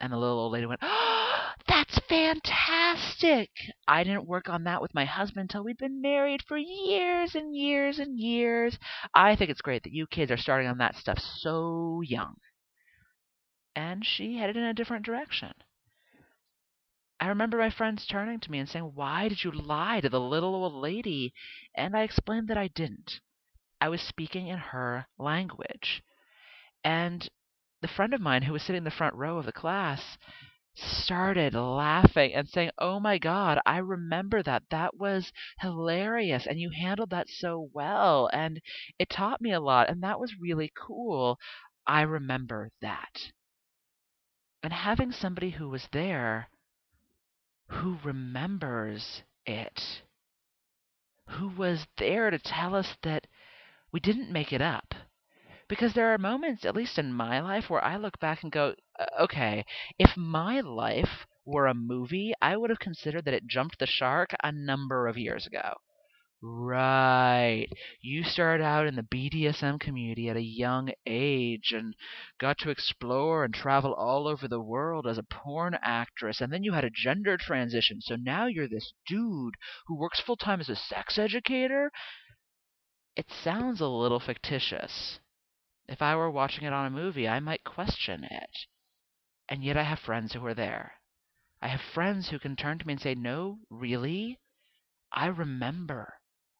And 0.00 0.12
the 0.12 0.16
little 0.16 0.38
old 0.38 0.52
lady 0.52 0.66
went, 0.66 0.80
Oh, 0.82 1.52
that's 1.66 1.98
fantastic. 2.08 3.50
I 3.86 4.04
didn't 4.04 4.26
work 4.26 4.48
on 4.48 4.64
that 4.64 4.80
with 4.80 4.94
my 4.94 5.04
husband 5.04 5.42
until 5.50 5.64
we'd 5.64 5.76
been 5.78 6.00
married 6.00 6.42
for 6.42 6.56
years 6.56 7.34
and 7.34 7.54
years 7.54 7.98
and 7.98 8.18
years. 8.18 8.78
I 9.14 9.36
think 9.36 9.50
it's 9.50 9.60
great 9.62 9.82
that 9.84 9.92
you 9.92 10.06
kids 10.06 10.30
are 10.30 10.36
starting 10.38 10.68
on 10.68 10.78
that 10.78 10.96
stuff 10.96 11.18
so 11.20 12.00
young. 12.02 12.36
and 13.76 14.04
she 14.04 14.38
headed 14.38 14.56
in 14.56 14.64
a 14.64 14.74
different 14.74 15.04
direction. 15.04 15.54
I 17.18 17.28
remember 17.28 17.56
my 17.56 17.70
friends 17.70 18.06
turning 18.06 18.40
to 18.40 18.50
me 18.50 18.58
and 18.58 18.68
saying, 18.68 18.92
Why 18.94 19.28
did 19.28 19.42
you 19.42 19.50
lie 19.50 20.00
to 20.00 20.08
the 20.10 20.20
little 20.20 20.54
old 20.54 20.74
lady? 20.74 21.32
And 21.74 21.96
I 21.96 22.02
explained 22.02 22.48
that 22.48 22.58
I 22.58 22.68
didn't. 22.68 23.20
I 23.80 23.88
was 23.88 24.02
speaking 24.02 24.48
in 24.48 24.58
her 24.58 25.06
language. 25.18 26.02
And 26.84 27.28
the 27.80 27.88
friend 27.88 28.12
of 28.12 28.20
mine 28.20 28.42
who 28.42 28.52
was 28.52 28.62
sitting 28.62 28.78
in 28.78 28.84
the 28.84 28.90
front 28.90 29.14
row 29.14 29.38
of 29.38 29.46
the 29.46 29.52
class 29.52 30.18
started 30.74 31.54
laughing 31.54 32.34
and 32.34 32.48
saying, 32.48 32.70
Oh 32.78 33.00
my 33.00 33.16
God, 33.16 33.58
I 33.64 33.78
remember 33.78 34.42
that. 34.42 34.64
That 34.70 34.96
was 34.96 35.32
hilarious. 35.60 36.46
And 36.46 36.60
you 36.60 36.70
handled 36.70 37.10
that 37.10 37.30
so 37.30 37.70
well. 37.72 38.28
And 38.32 38.60
it 38.98 39.08
taught 39.08 39.40
me 39.40 39.52
a 39.52 39.60
lot. 39.60 39.88
And 39.88 40.02
that 40.02 40.20
was 40.20 40.38
really 40.38 40.70
cool. 40.76 41.38
I 41.86 42.02
remember 42.02 42.70
that. 42.82 43.32
And 44.62 44.72
having 44.72 45.12
somebody 45.12 45.50
who 45.50 45.68
was 45.70 45.88
there 45.92 46.48
who 47.68 47.98
remembers 48.04 49.22
it, 49.46 50.02
who 51.28 51.48
was 51.48 51.86
there 51.98 52.30
to 52.30 52.38
tell 52.38 52.74
us 52.74 52.96
that 53.02 53.26
we 53.92 54.00
didn't 54.00 54.32
make 54.32 54.52
it 54.52 54.62
up. 54.62 54.94
Because 55.68 55.94
there 55.94 56.12
are 56.14 56.18
moments, 56.18 56.64
at 56.64 56.74
least 56.76 56.98
in 56.98 57.12
my 57.12 57.40
life, 57.40 57.70
where 57.70 57.84
I 57.84 57.96
look 57.96 58.18
back 58.20 58.42
and 58.42 58.52
go, 58.52 58.74
okay, 59.20 59.64
if 59.98 60.16
my 60.16 60.60
life 60.60 61.26
were 61.44 61.66
a 61.66 61.74
movie, 61.74 62.34
I 62.42 62.56
would 62.56 62.70
have 62.70 62.80
considered 62.80 63.24
that 63.26 63.34
it 63.34 63.46
jumped 63.46 63.78
the 63.78 63.86
shark 63.86 64.30
a 64.42 64.52
number 64.52 65.06
of 65.08 65.18
years 65.18 65.46
ago. 65.46 65.76
Right. 66.48 67.66
You 68.00 68.22
started 68.22 68.62
out 68.62 68.86
in 68.86 68.94
the 68.94 69.02
BDSM 69.02 69.80
community 69.80 70.28
at 70.28 70.36
a 70.36 70.40
young 70.40 70.92
age 71.04 71.72
and 71.72 71.96
got 72.38 72.58
to 72.58 72.70
explore 72.70 73.44
and 73.44 73.52
travel 73.52 73.92
all 73.92 74.28
over 74.28 74.46
the 74.46 74.60
world 74.60 75.08
as 75.08 75.18
a 75.18 75.24
porn 75.24 75.76
actress, 75.82 76.40
and 76.40 76.52
then 76.52 76.62
you 76.62 76.72
had 76.72 76.84
a 76.84 76.90
gender 76.90 77.36
transition. 77.36 78.00
So 78.00 78.14
now 78.14 78.46
you're 78.46 78.68
this 78.68 78.92
dude 79.08 79.56
who 79.88 79.98
works 79.98 80.20
full 80.20 80.36
time 80.36 80.60
as 80.60 80.68
a 80.68 80.76
sex 80.76 81.18
educator? 81.18 81.90
It 83.16 83.28
sounds 83.28 83.80
a 83.80 83.88
little 83.88 84.20
fictitious. 84.20 85.18
If 85.88 86.00
I 86.00 86.14
were 86.14 86.30
watching 86.30 86.62
it 86.62 86.72
on 86.72 86.86
a 86.86 86.90
movie, 86.90 87.26
I 87.26 87.40
might 87.40 87.64
question 87.64 88.22
it. 88.22 88.66
And 89.48 89.64
yet 89.64 89.76
I 89.76 89.82
have 89.82 89.98
friends 89.98 90.34
who 90.34 90.46
are 90.46 90.54
there. 90.54 91.00
I 91.60 91.66
have 91.66 91.80
friends 91.80 92.28
who 92.28 92.38
can 92.38 92.54
turn 92.54 92.78
to 92.78 92.86
me 92.86 92.92
and 92.92 93.02
say, 93.02 93.16
No, 93.16 93.58
really? 93.68 94.38
I 95.12 95.26
remember. 95.26 96.15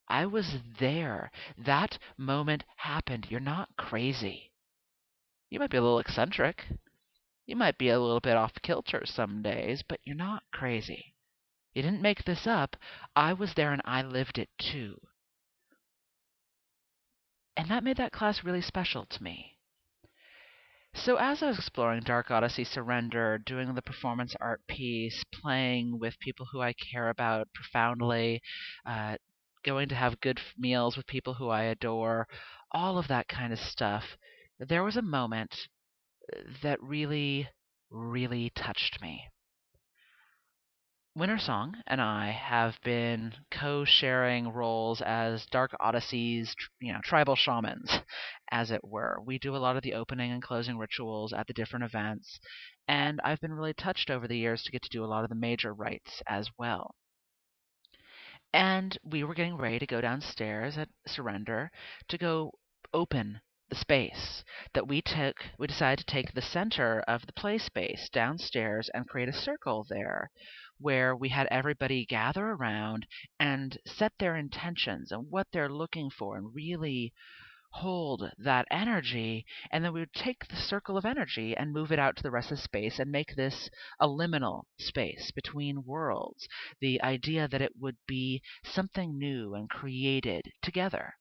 I 0.07 0.25
was 0.25 0.57
there. 0.79 1.31
That 1.57 1.97
moment 2.17 2.63
happened. 2.77 3.27
You're 3.29 3.39
not 3.39 3.75
crazy. 3.77 4.51
You 5.49 5.59
might 5.59 5.69
be 5.69 5.77
a 5.77 5.81
little 5.81 5.99
eccentric. 5.99 6.65
You 7.45 7.55
might 7.55 7.77
be 7.77 7.89
a 7.89 7.99
little 7.99 8.19
bit 8.19 8.35
off 8.35 8.61
kilter 8.61 9.05
some 9.05 9.41
days, 9.41 9.83
but 9.83 9.99
you're 10.03 10.15
not 10.15 10.43
crazy. 10.51 11.13
You 11.73 11.81
didn't 11.81 12.01
make 12.01 12.23
this 12.25 12.47
up. 12.47 12.75
I 13.15 13.33
was 13.33 13.53
there 13.53 13.71
and 13.71 13.81
I 13.85 14.01
lived 14.01 14.37
it 14.37 14.49
too. 14.57 14.99
And 17.55 17.69
that 17.69 17.83
made 17.83 17.97
that 17.97 18.11
class 18.11 18.43
really 18.43 18.61
special 18.61 19.05
to 19.05 19.23
me. 19.23 19.57
So, 20.93 21.17
as 21.17 21.43
I 21.43 21.47
was 21.47 21.59
exploring 21.59 22.01
Dark 22.01 22.31
Odyssey 22.31 22.63
Surrender, 22.63 23.37
doing 23.37 23.73
the 23.73 23.81
performance 23.81 24.35
art 24.41 24.65
piece, 24.67 25.23
playing 25.31 25.99
with 25.99 26.19
people 26.19 26.47
who 26.51 26.61
I 26.61 26.73
care 26.73 27.09
about 27.09 27.53
profoundly, 27.53 28.41
uh, 28.85 29.17
going 29.67 29.89
to 29.89 29.95
have 29.95 30.21
good 30.21 30.39
meals 30.57 30.95
with 30.95 31.05
people 31.05 31.33
who 31.33 31.49
I 31.49 31.63
adore, 31.63 32.25
all 32.71 32.97
of 32.97 33.09
that 33.09 33.27
kind 33.27 33.51
of 33.51 33.59
stuff, 33.59 34.03
there 34.59 34.83
was 34.83 34.95
a 34.95 35.01
moment 35.01 35.53
uh, 36.33 36.39
that 36.63 36.81
really, 36.81 37.49
really 37.91 38.49
touched 38.55 39.01
me. 39.01 39.25
Winter 41.15 41.37
Song 41.37 41.75
and 41.87 41.99
I 41.99 42.29
have 42.29 42.75
been 42.83 43.33
co-sharing 43.51 44.53
roles 44.53 45.01
as 45.01 45.47
Dark 45.47 45.71
Odyssey's, 45.79 46.55
you 46.79 46.93
know, 46.93 46.99
tribal 47.03 47.35
shamans, 47.35 47.91
as 48.51 48.71
it 48.71 48.81
were. 48.83 49.17
We 49.25 49.37
do 49.39 49.55
a 49.55 49.57
lot 49.57 49.75
of 49.75 49.83
the 49.83 49.95
opening 49.95 50.31
and 50.31 50.43
closing 50.43 50.77
rituals 50.77 51.33
at 51.33 51.47
the 51.47 51.53
different 51.53 51.85
events, 51.85 52.39
and 52.87 53.19
I've 53.23 53.41
been 53.41 53.53
really 53.53 53.73
touched 53.73 54.11
over 54.11 54.27
the 54.27 54.37
years 54.37 54.63
to 54.63 54.71
get 54.71 54.83
to 54.83 54.89
do 54.89 55.03
a 55.03 55.07
lot 55.07 55.23
of 55.23 55.29
the 55.29 55.35
major 55.35 55.73
rites 55.73 56.21
as 56.27 56.49
well. 56.57 56.93
And 58.53 58.97
we 59.03 59.25
were 59.25 59.33
getting 59.33 59.57
ready 59.57 59.77
to 59.77 59.85
go 59.85 59.99
downstairs 59.99 60.77
at 60.77 60.87
Surrender 61.05 61.69
to 62.07 62.17
go 62.17 62.53
open 62.93 63.41
the 63.67 63.75
space 63.75 64.45
that 64.73 64.87
we 64.87 65.01
took 65.01 65.43
we 65.59 65.67
decided 65.67 65.99
to 65.99 66.13
take 66.13 66.33
the 66.33 66.41
center 66.41 67.01
of 67.09 67.25
the 67.25 67.33
play 67.33 67.57
space 67.57 68.07
downstairs 68.07 68.89
and 68.93 69.09
create 69.09 69.27
a 69.27 69.33
circle 69.33 69.85
there 69.89 70.31
where 70.77 71.13
we 71.13 71.27
had 71.27 71.47
everybody 71.51 72.05
gather 72.05 72.51
around 72.51 73.05
and 73.37 73.77
set 73.85 74.13
their 74.17 74.37
intentions 74.37 75.11
and 75.11 75.29
what 75.29 75.47
they're 75.51 75.67
looking 75.67 76.09
for 76.09 76.37
and 76.37 76.55
really 76.55 77.13
hold 77.77 78.31
that 78.39 78.67
energy, 78.71 79.45
and 79.71 79.85
then 79.85 79.93
we 79.93 79.99
would 79.99 80.13
take 80.13 80.47
the 80.47 80.55
circle 80.55 80.97
of 80.97 81.05
energy 81.05 81.55
and 81.55 81.71
move 81.71 81.91
it 81.91 81.99
out 81.99 82.15
to 82.15 82.23
the 82.23 82.31
rest 82.31 82.51
of 82.51 82.59
space 82.59 82.97
and 82.97 83.11
make 83.11 83.35
this 83.35 83.69
a 83.99 84.07
liminal 84.07 84.63
space 84.79 85.31
between 85.31 85.85
worlds. 85.85 86.47
The 86.81 86.99
idea 87.01 87.47
that 87.47 87.61
it 87.61 87.73
would 87.79 87.97
be 88.07 88.41
something 88.63 89.17
new 89.17 89.53
and 89.53 89.69
created 89.69 90.51
together. 90.63 91.13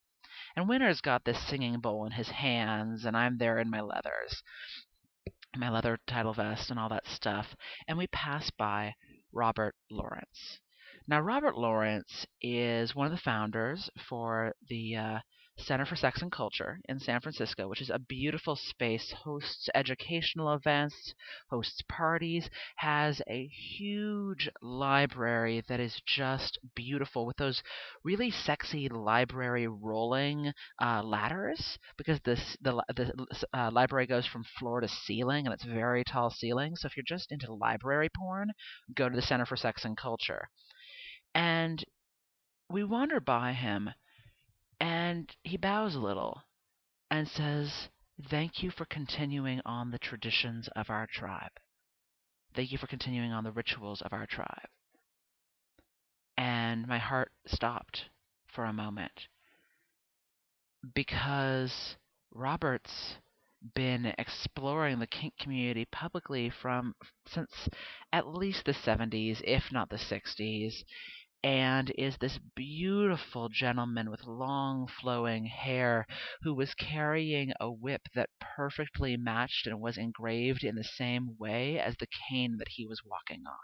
And 0.56 0.66
Winter's 0.66 1.02
got 1.02 1.24
this 1.24 1.46
singing 1.46 1.80
bowl 1.80 2.06
in 2.06 2.12
his 2.12 2.30
hands, 2.30 3.04
and 3.04 3.14
I'm 3.14 3.36
there 3.36 3.58
in 3.58 3.68
my 3.68 3.82
leathers, 3.82 4.42
my 5.54 5.68
leather 5.68 5.98
title 6.06 6.32
vest, 6.32 6.70
and 6.70 6.78
all 6.78 6.88
that 6.88 7.06
stuff. 7.06 7.54
And 7.86 7.98
we 7.98 8.06
pass 8.06 8.50
by 8.50 8.94
Robert 9.30 9.74
Lawrence. 9.90 10.60
Now, 11.06 11.20
Robert 11.20 11.56
Lawrence 11.56 12.26
is 12.40 12.94
one 12.94 13.06
of 13.06 13.12
the 13.12 13.18
founders 13.18 13.90
for 14.08 14.54
the 14.68 14.96
uh, 14.96 15.18
Center 15.58 15.86
for 15.86 15.96
Sex 15.96 16.22
and 16.22 16.30
Culture 16.30 16.80
in 16.88 16.98
San 16.98 17.20
Francisco, 17.20 17.68
which 17.68 17.80
is 17.80 17.90
a 17.90 17.98
beautiful 17.98 18.56
space, 18.56 19.12
hosts 19.24 19.68
educational 19.74 20.52
events, 20.52 21.14
hosts 21.48 21.82
parties, 21.88 22.50
has 22.76 23.22
a 23.28 23.46
huge 23.46 24.48
library 24.60 25.62
that 25.68 25.80
is 25.80 26.00
just 26.06 26.58
beautiful 26.74 27.26
with 27.26 27.36
those 27.38 27.62
really 28.04 28.30
sexy 28.30 28.88
library 28.88 29.66
rolling 29.66 30.52
uh, 30.80 31.02
ladders 31.02 31.78
because 31.96 32.20
this 32.24 32.56
the 32.60 32.82
the 32.94 33.12
uh, 33.54 33.70
library 33.72 34.06
goes 34.06 34.26
from 34.26 34.44
floor 34.58 34.80
to 34.80 34.88
ceiling 34.88 35.46
and 35.46 35.54
it's 35.54 35.64
very 35.64 36.04
tall 36.04 36.30
ceiling. 36.30 36.76
So 36.76 36.86
if 36.86 36.96
you're 36.96 37.04
just 37.06 37.32
into 37.32 37.52
library 37.52 38.08
porn, 38.14 38.50
go 38.94 39.08
to 39.08 39.16
the 39.16 39.22
Center 39.22 39.46
for 39.46 39.56
Sex 39.56 39.84
and 39.84 39.96
Culture. 39.96 40.48
And 41.34 41.84
we 42.68 42.84
wander 42.84 43.20
by 43.20 43.52
him 43.52 43.90
and 44.80 45.34
he 45.42 45.56
bows 45.56 45.94
a 45.94 46.00
little 46.00 46.42
and 47.10 47.28
says, 47.28 47.88
Thank 48.30 48.62
you 48.62 48.70
for 48.70 48.86
continuing 48.86 49.60
on 49.66 49.90
the 49.90 49.98
traditions 49.98 50.68
of 50.74 50.88
our 50.88 51.06
tribe. 51.06 51.50
Thank 52.54 52.72
you 52.72 52.78
for 52.78 52.86
continuing 52.86 53.32
on 53.32 53.44
the 53.44 53.52
rituals 53.52 54.00
of 54.00 54.14
our 54.14 54.26
tribe. 54.26 54.68
And 56.38 56.86
my 56.86 56.98
heart 56.98 57.30
stopped 57.46 58.06
for 58.46 58.64
a 58.64 58.72
moment 58.72 59.28
because 60.94 61.96
Robert's 62.34 63.16
been 63.74 64.14
exploring 64.18 64.98
the 64.98 65.06
kink 65.06 65.34
community 65.38 65.86
publicly 65.90 66.50
from 66.62 66.94
since 67.26 67.50
at 68.12 68.26
least 68.26 68.64
the 68.64 68.72
70s, 68.72 69.40
if 69.44 69.64
not 69.72 69.90
the 69.90 69.96
60s 69.96 70.84
and 71.46 71.92
is 71.96 72.16
this 72.18 72.40
beautiful 72.56 73.48
gentleman 73.48 74.10
with 74.10 74.24
long 74.24 74.88
flowing 74.88 75.44
hair 75.44 76.04
who 76.42 76.52
was 76.52 76.74
carrying 76.74 77.52
a 77.60 77.70
whip 77.70 78.02
that 78.16 78.28
perfectly 78.40 79.16
matched 79.16 79.64
and 79.64 79.80
was 79.80 79.96
engraved 79.96 80.64
in 80.64 80.74
the 80.74 80.82
same 80.82 81.36
way 81.38 81.78
as 81.78 81.94
the 82.00 82.08
cane 82.28 82.56
that 82.58 82.66
he 82.70 82.84
was 82.84 83.00
walking 83.04 83.44
on 83.46 83.54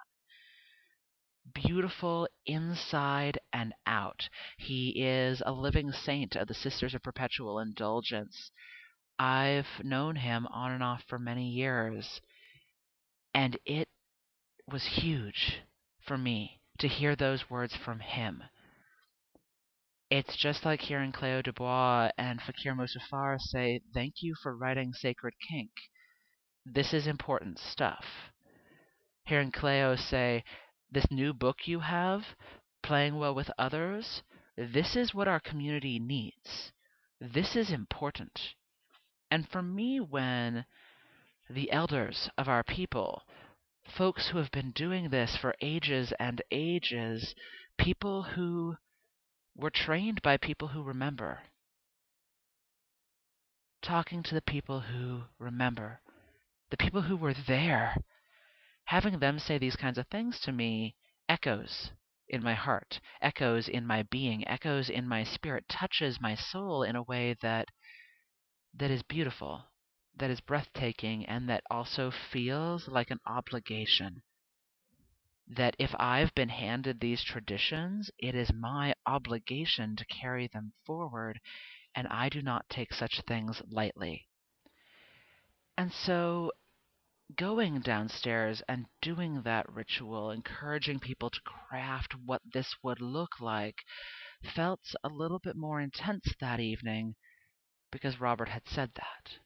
beautiful 1.54 2.28
inside 2.46 3.36
and 3.52 3.74
out. 3.84 4.28
He 4.56 4.90
is 5.02 5.42
a 5.44 5.50
living 5.50 5.90
saint 5.90 6.36
of 6.36 6.46
the 6.46 6.54
Sisters 6.54 6.94
of 6.94 7.02
Perpetual 7.02 7.58
Indulgence. 7.58 8.52
I've 9.18 9.66
known 9.82 10.14
him 10.14 10.46
on 10.46 10.70
and 10.70 10.84
off 10.84 11.02
for 11.08 11.18
many 11.18 11.50
years, 11.50 12.20
and 13.34 13.58
it 13.66 13.88
was 14.68 14.84
huge 14.84 15.62
for 16.00 16.16
me 16.16 16.61
to 16.78 16.88
hear 16.88 17.14
those 17.16 17.50
words 17.50 17.76
from 17.76 18.00
him. 18.00 18.42
It's 20.10 20.36
just 20.36 20.64
like 20.64 20.82
hearing 20.82 21.12
Cleo 21.12 21.40
Dubois 21.40 22.10
and 22.18 22.40
Fakir 22.42 22.74
Musafar 22.74 23.40
say, 23.40 23.80
Thank 23.94 24.16
you 24.20 24.34
for 24.42 24.56
writing 24.56 24.92
Sacred 24.92 25.34
Kink. 25.48 25.70
This 26.66 26.92
is 26.92 27.06
important 27.06 27.58
stuff. 27.58 28.04
Hearing 29.24 29.50
Cleo 29.50 29.96
say, 29.96 30.44
This 30.90 31.10
new 31.10 31.32
book 31.32 31.66
you 31.66 31.80
have, 31.80 32.36
Playing 32.82 33.16
Well 33.16 33.34
with 33.34 33.50
Others, 33.58 34.22
this 34.56 34.96
is 34.96 35.14
what 35.14 35.28
our 35.28 35.40
community 35.40 35.98
needs. 35.98 36.72
This 37.20 37.56
is 37.56 37.70
important. 37.70 38.54
And 39.30 39.48
for 39.48 39.62
me, 39.62 39.98
when 39.98 40.66
the 41.48 41.72
elders 41.72 42.28
of 42.36 42.48
our 42.48 42.62
people, 42.62 43.22
folks 43.96 44.28
who 44.28 44.38
have 44.38 44.50
been 44.50 44.70
doing 44.72 45.10
this 45.10 45.36
for 45.36 45.54
ages 45.60 46.12
and 46.18 46.42
ages, 46.50 47.34
people 47.78 48.22
who 48.22 48.76
were 49.54 49.70
trained 49.70 50.22
by 50.22 50.36
people 50.36 50.68
who 50.68 50.82
remember. 50.82 51.40
Talking 53.82 54.22
to 54.22 54.34
the 54.34 54.42
people 54.42 54.80
who 54.80 55.22
remember, 55.38 56.00
the 56.70 56.76
people 56.76 57.02
who 57.02 57.16
were 57.16 57.34
there, 57.34 57.96
having 58.84 59.18
them 59.18 59.38
say 59.38 59.58
these 59.58 59.76
kinds 59.76 59.98
of 59.98 60.06
things 60.06 60.40
to 60.40 60.52
me 60.52 60.94
echoes 61.28 61.90
in 62.28 62.42
my 62.42 62.54
heart, 62.54 63.00
echoes 63.20 63.68
in 63.68 63.86
my 63.86 64.02
being, 64.04 64.46
echoes 64.48 64.88
in 64.88 65.06
my 65.06 65.24
spirit, 65.24 65.68
touches 65.68 66.20
my 66.20 66.34
soul 66.34 66.82
in 66.82 66.96
a 66.96 67.02
way 67.02 67.36
that 67.42 67.68
that 68.74 68.90
is 68.90 69.02
beautiful, 69.02 69.64
that 70.16 70.30
is 70.30 70.40
breathtaking, 70.40 71.24
and 71.26 71.48
that 71.48 71.64
also 71.70 72.10
feels 72.10 72.88
like 72.88 73.10
an 73.10 73.20
obligation. 73.26 74.22
That 75.46 75.74
if 75.78 75.94
I've 75.98 76.34
been 76.34 76.50
handed 76.50 77.00
these 77.00 77.24
traditions, 77.24 78.10
it 78.18 78.34
is 78.34 78.52
my 78.52 78.94
obligation 79.06 79.96
to 79.96 80.04
carry 80.06 80.46
them 80.48 80.72
forward, 80.84 81.40
and 81.94 82.06
I 82.08 82.28
do 82.28 82.42
not 82.42 82.68
take 82.68 82.92
such 82.92 83.20
things 83.26 83.60
lightly. 83.68 84.28
And 85.76 85.92
so 85.92 86.52
going 87.36 87.80
downstairs 87.80 88.62
and 88.68 88.86
doing 89.00 89.42
that 89.42 89.68
ritual, 89.72 90.30
encouraging 90.30 91.00
people 91.00 91.30
to 91.30 91.40
craft 91.40 92.14
what 92.14 92.42
this 92.52 92.74
would 92.82 93.00
look 93.00 93.40
like, 93.40 93.76
felt 94.54 94.80
a 95.02 95.08
little 95.08 95.38
bit 95.38 95.56
more 95.56 95.80
intense 95.80 96.34
that 96.40 96.60
evening 96.60 97.14
because 97.90 98.20
Robert 98.20 98.48
had 98.48 98.66
said 98.68 98.92
that. 98.94 99.38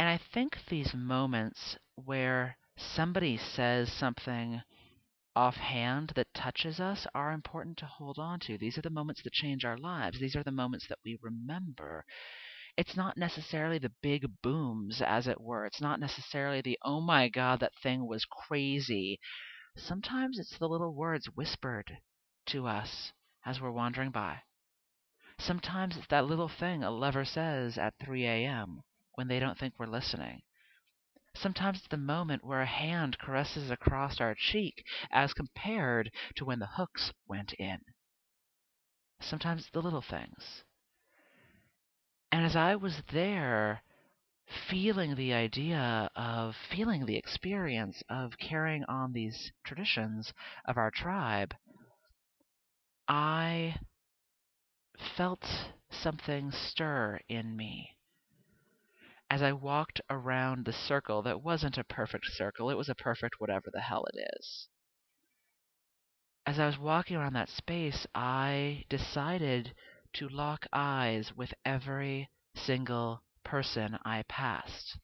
And 0.00 0.08
I 0.08 0.16
think 0.32 0.56
these 0.70 0.94
moments 0.94 1.76
where 1.94 2.56
somebody 2.74 3.36
says 3.36 3.92
something 3.92 4.62
offhand 5.36 6.12
that 6.16 6.32
touches 6.32 6.80
us 6.80 7.06
are 7.14 7.32
important 7.32 7.76
to 7.76 7.84
hold 7.84 8.18
on 8.18 8.40
to. 8.40 8.56
These 8.56 8.78
are 8.78 8.80
the 8.80 8.88
moments 8.88 9.22
that 9.22 9.34
change 9.34 9.62
our 9.62 9.76
lives. 9.76 10.18
These 10.18 10.34
are 10.36 10.42
the 10.42 10.50
moments 10.52 10.86
that 10.88 11.00
we 11.04 11.18
remember. 11.20 12.06
It's 12.78 12.96
not 12.96 13.18
necessarily 13.18 13.76
the 13.78 13.92
big 14.00 14.24
booms, 14.40 15.02
as 15.02 15.26
it 15.26 15.38
were. 15.38 15.66
It's 15.66 15.82
not 15.82 16.00
necessarily 16.00 16.62
the, 16.62 16.78
oh 16.82 17.02
my 17.02 17.28
God, 17.28 17.60
that 17.60 17.76
thing 17.82 18.06
was 18.06 18.24
crazy. 18.24 19.20
Sometimes 19.76 20.38
it's 20.38 20.56
the 20.56 20.66
little 20.66 20.94
words 20.94 21.26
whispered 21.26 21.98
to 22.46 22.66
us 22.66 23.12
as 23.44 23.60
we're 23.60 23.70
wandering 23.70 24.12
by. 24.12 24.38
Sometimes 25.38 25.98
it's 25.98 26.06
that 26.06 26.24
little 26.24 26.48
thing 26.48 26.82
a 26.82 26.90
lover 26.90 27.26
says 27.26 27.76
at 27.76 27.92
3 28.02 28.24
a.m. 28.24 28.82
when 29.20 29.28
they 29.28 29.38
don't 29.38 29.58
think 29.58 29.74
we're 29.76 29.84
listening. 29.84 30.40
Sometimes 31.34 31.82
the 31.90 31.98
moment 31.98 32.42
where 32.42 32.62
a 32.62 32.66
hand 32.66 33.18
caresses 33.18 33.70
across 33.70 34.18
our 34.18 34.34
cheek 34.34 34.82
as 35.12 35.34
compared 35.34 36.10
to 36.36 36.46
when 36.46 36.58
the 36.58 36.70
hooks 36.78 37.12
went 37.28 37.52
in. 37.58 37.80
Sometimes 39.20 39.68
the 39.74 39.82
little 39.82 40.00
things. 40.00 40.64
And 42.32 42.46
as 42.46 42.56
I 42.56 42.76
was 42.76 43.02
there, 43.12 43.82
feeling 44.70 45.14
the 45.14 45.34
idea 45.34 46.08
of 46.16 46.54
feeling 46.74 47.04
the 47.04 47.18
experience 47.18 48.02
of 48.08 48.38
carrying 48.38 48.84
on 48.84 49.12
these 49.12 49.52
traditions 49.66 50.32
of 50.64 50.78
our 50.78 50.90
tribe, 50.90 51.52
I 53.06 53.76
felt 55.14 55.44
something 55.90 56.52
stir 56.52 57.20
in 57.28 57.54
me 57.54 57.98
as 59.30 59.42
I 59.42 59.52
walked 59.52 60.00
around 60.10 60.64
the 60.64 60.72
circle 60.72 61.22
that 61.22 61.40
wasn't 61.40 61.78
a 61.78 61.84
perfect 61.84 62.26
circle, 62.26 62.68
it 62.68 62.76
was 62.76 62.88
a 62.88 62.96
perfect 62.96 63.38
whatever 63.38 63.70
the 63.72 63.80
hell 63.80 64.04
it 64.12 64.18
is. 64.36 64.68
As 66.44 66.58
I 66.58 66.66
was 66.66 66.78
walking 66.78 67.16
around 67.16 67.34
that 67.34 67.48
space, 67.48 68.08
I 68.12 68.84
decided 68.88 69.72
to 70.14 70.28
lock 70.28 70.66
eyes 70.72 71.32
with 71.36 71.54
every 71.64 72.28
single 72.56 73.22
person 73.44 73.96
I 74.04 74.24
passed. 74.24 74.98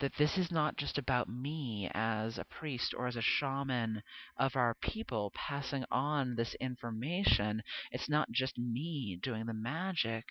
That 0.00 0.14
this 0.14 0.38
is 0.38 0.50
not 0.50 0.76
just 0.76 0.96
about 0.96 1.28
me 1.28 1.90
as 1.92 2.38
a 2.38 2.44
priest 2.44 2.94
or 2.96 3.06
as 3.06 3.16
a 3.16 3.22
shaman 3.22 4.02
of 4.38 4.56
our 4.56 4.74
people 4.74 5.30
passing 5.34 5.84
on 5.90 6.36
this 6.36 6.54
information. 6.54 7.62
It's 7.90 8.08
not 8.08 8.32
just 8.32 8.56
me 8.56 9.18
doing 9.22 9.44
the 9.44 9.54
magic. 9.54 10.24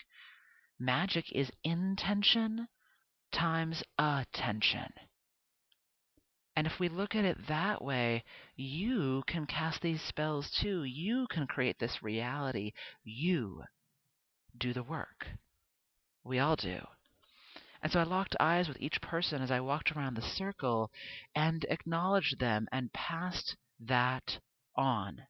Magic 0.82 1.32
is 1.32 1.52
intention 1.64 2.68
times 3.32 3.84
attention. 4.00 4.92
And 6.56 6.66
if 6.66 6.80
we 6.80 6.90
look 6.90 7.14
at 7.14 7.24
it 7.24 7.38
that 7.48 7.84
way, 7.84 8.24
you 8.56 9.22
can 9.28 9.46
cast 9.46 9.84
these 9.84 10.02
spells 10.02 10.50
too. 10.50 10.84
You 10.84 11.28
can 11.30 11.46
create 11.46 11.78
this 11.78 12.02
reality. 12.02 12.72
You 13.04 13.62
do 14.58 14.74
the 14.74 14.82
work. 14.82 15.28
We 16.24 16.40
all 16.40 16.56
do. 16.56 16.80
And 17.84 17.92
so 17.92 18.00
I 18.00 18.04
locked 18.04 18.36
eyes 18.40 18.68
with 18.68 18.82
each 18.82 19.00
person 19.02 19.44
as 19.44 19.52
I 19.52 19.60
walked 19.60 19.92
around 19.92 20.16
the 20.16 20.24
circle 20.24 20.90
and 21.36 21.64
acknowledged 21.70 22.40
them 22.40 22.68
and 22.72 22.92
passed 22.92 23.56
that 23.80 24.40
on. 24.76 25.28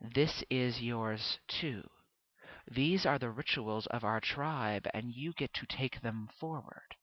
This 0.00 0.44
is 0.48 0.80
yours 0.80 1.40
too. 1.48 1.82
These 2.70 3.06
are 3.06 3.18
the 3.18 3.30
rituals 3.30 3.86
of 3.86 4.04
our 4.04 4.20
tribe, 4.20 4.86
and 4.92 5.14
you 5.14 5.32
get 5.32 5.54
to 5.54 5.66
take 5.66 6.02
them 6.02 6.28
forward. 6.38 6.96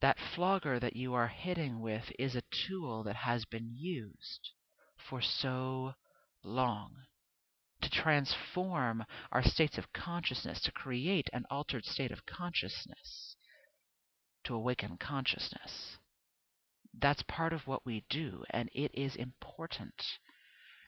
That 0.00 0.18
flogger 0.18 0.80
that 0.80 0.96
you 0.96 1.12
are 1.14 1.28
hitting 1.28 1.80
with 1.80 2.10
is 2.18 2.34
a 2.34 2.42
tool 2.50 3.02
that 3.04 3.16
has 3.16 3.44
been 3.44 3.74
used 3.74 4.50
for 4.96 5.20
so 5.20 5.94
long 6.42 7.06
to 7.82 7.90
transform 7.90 9.04
our 9.30 9.42
states 9.42 9.76
of 9.76 9.92
consciousness, 9.92 10.62
to 10.62 10.72
create 10.72 11.28
an 11.32 11.44
altered 11.50 11.84
state 11.84 12.10
of 12.10 12.24
consciousness, 12.24 13.36
to 14.44 14.54
awaken 14.54 14.96
consciousness. 14.96 15.98
That's 16.98 17.22
part 17.24 17.52
of 17.52 17.66
what 17.66 17.84
we 17.84 18.04
do, 18.08 18.44
and 18.48 18.70
it 18.72 18.94
is 18.94 19.16
important. 19.16 20.02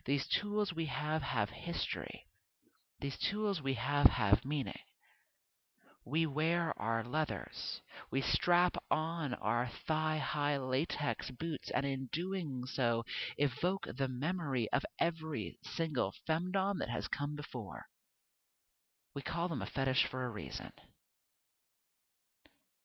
These 0.06 0.26
tools 0.26 0.72
we 0.72 0.86
have 0.86 1.20
have 1.22 1.50
history. 1.50 2.26
These 3.00 3.18
tools 3.18 3.60
we 3.60 3.74
have 3.74 4.06
have 4.06 4.44
meaning. 4.44 4.80
We 6.04 6.24
wear 6.24 6.72
our 6.78 7.02
leathers. 7.02 7.82
We 8.10 8.22
strap 8.22 8.76
on 8.90 9.34
our 9.34 9.68
thigh 9.86 10.18
high 10.18 10.56
latex 10.56 11.30
boots, 11.32 11.70
and 11.72 11.84
in 11.84 12.06
doing 12.12 12.64
so, 12.64 13.04
evoke 13.36 13.86
the 13.86 14.08
memory 14.08 14.70
of 14.72 14.86
every 14.98 15.58
single 15.62 16.14
femdom 16.26 16.78
that 16.78 16.88
has 16.88 17.08
come 17.08 17.34
before. 17.34 17.88
We 19.14 19.22
call 19.22 19.48
them 19.48 19.62
a 19.62 19.66
fetish 19.66 20.06
for 20.06 20.24
a 20.24 20.30
reason. 20.30 20.72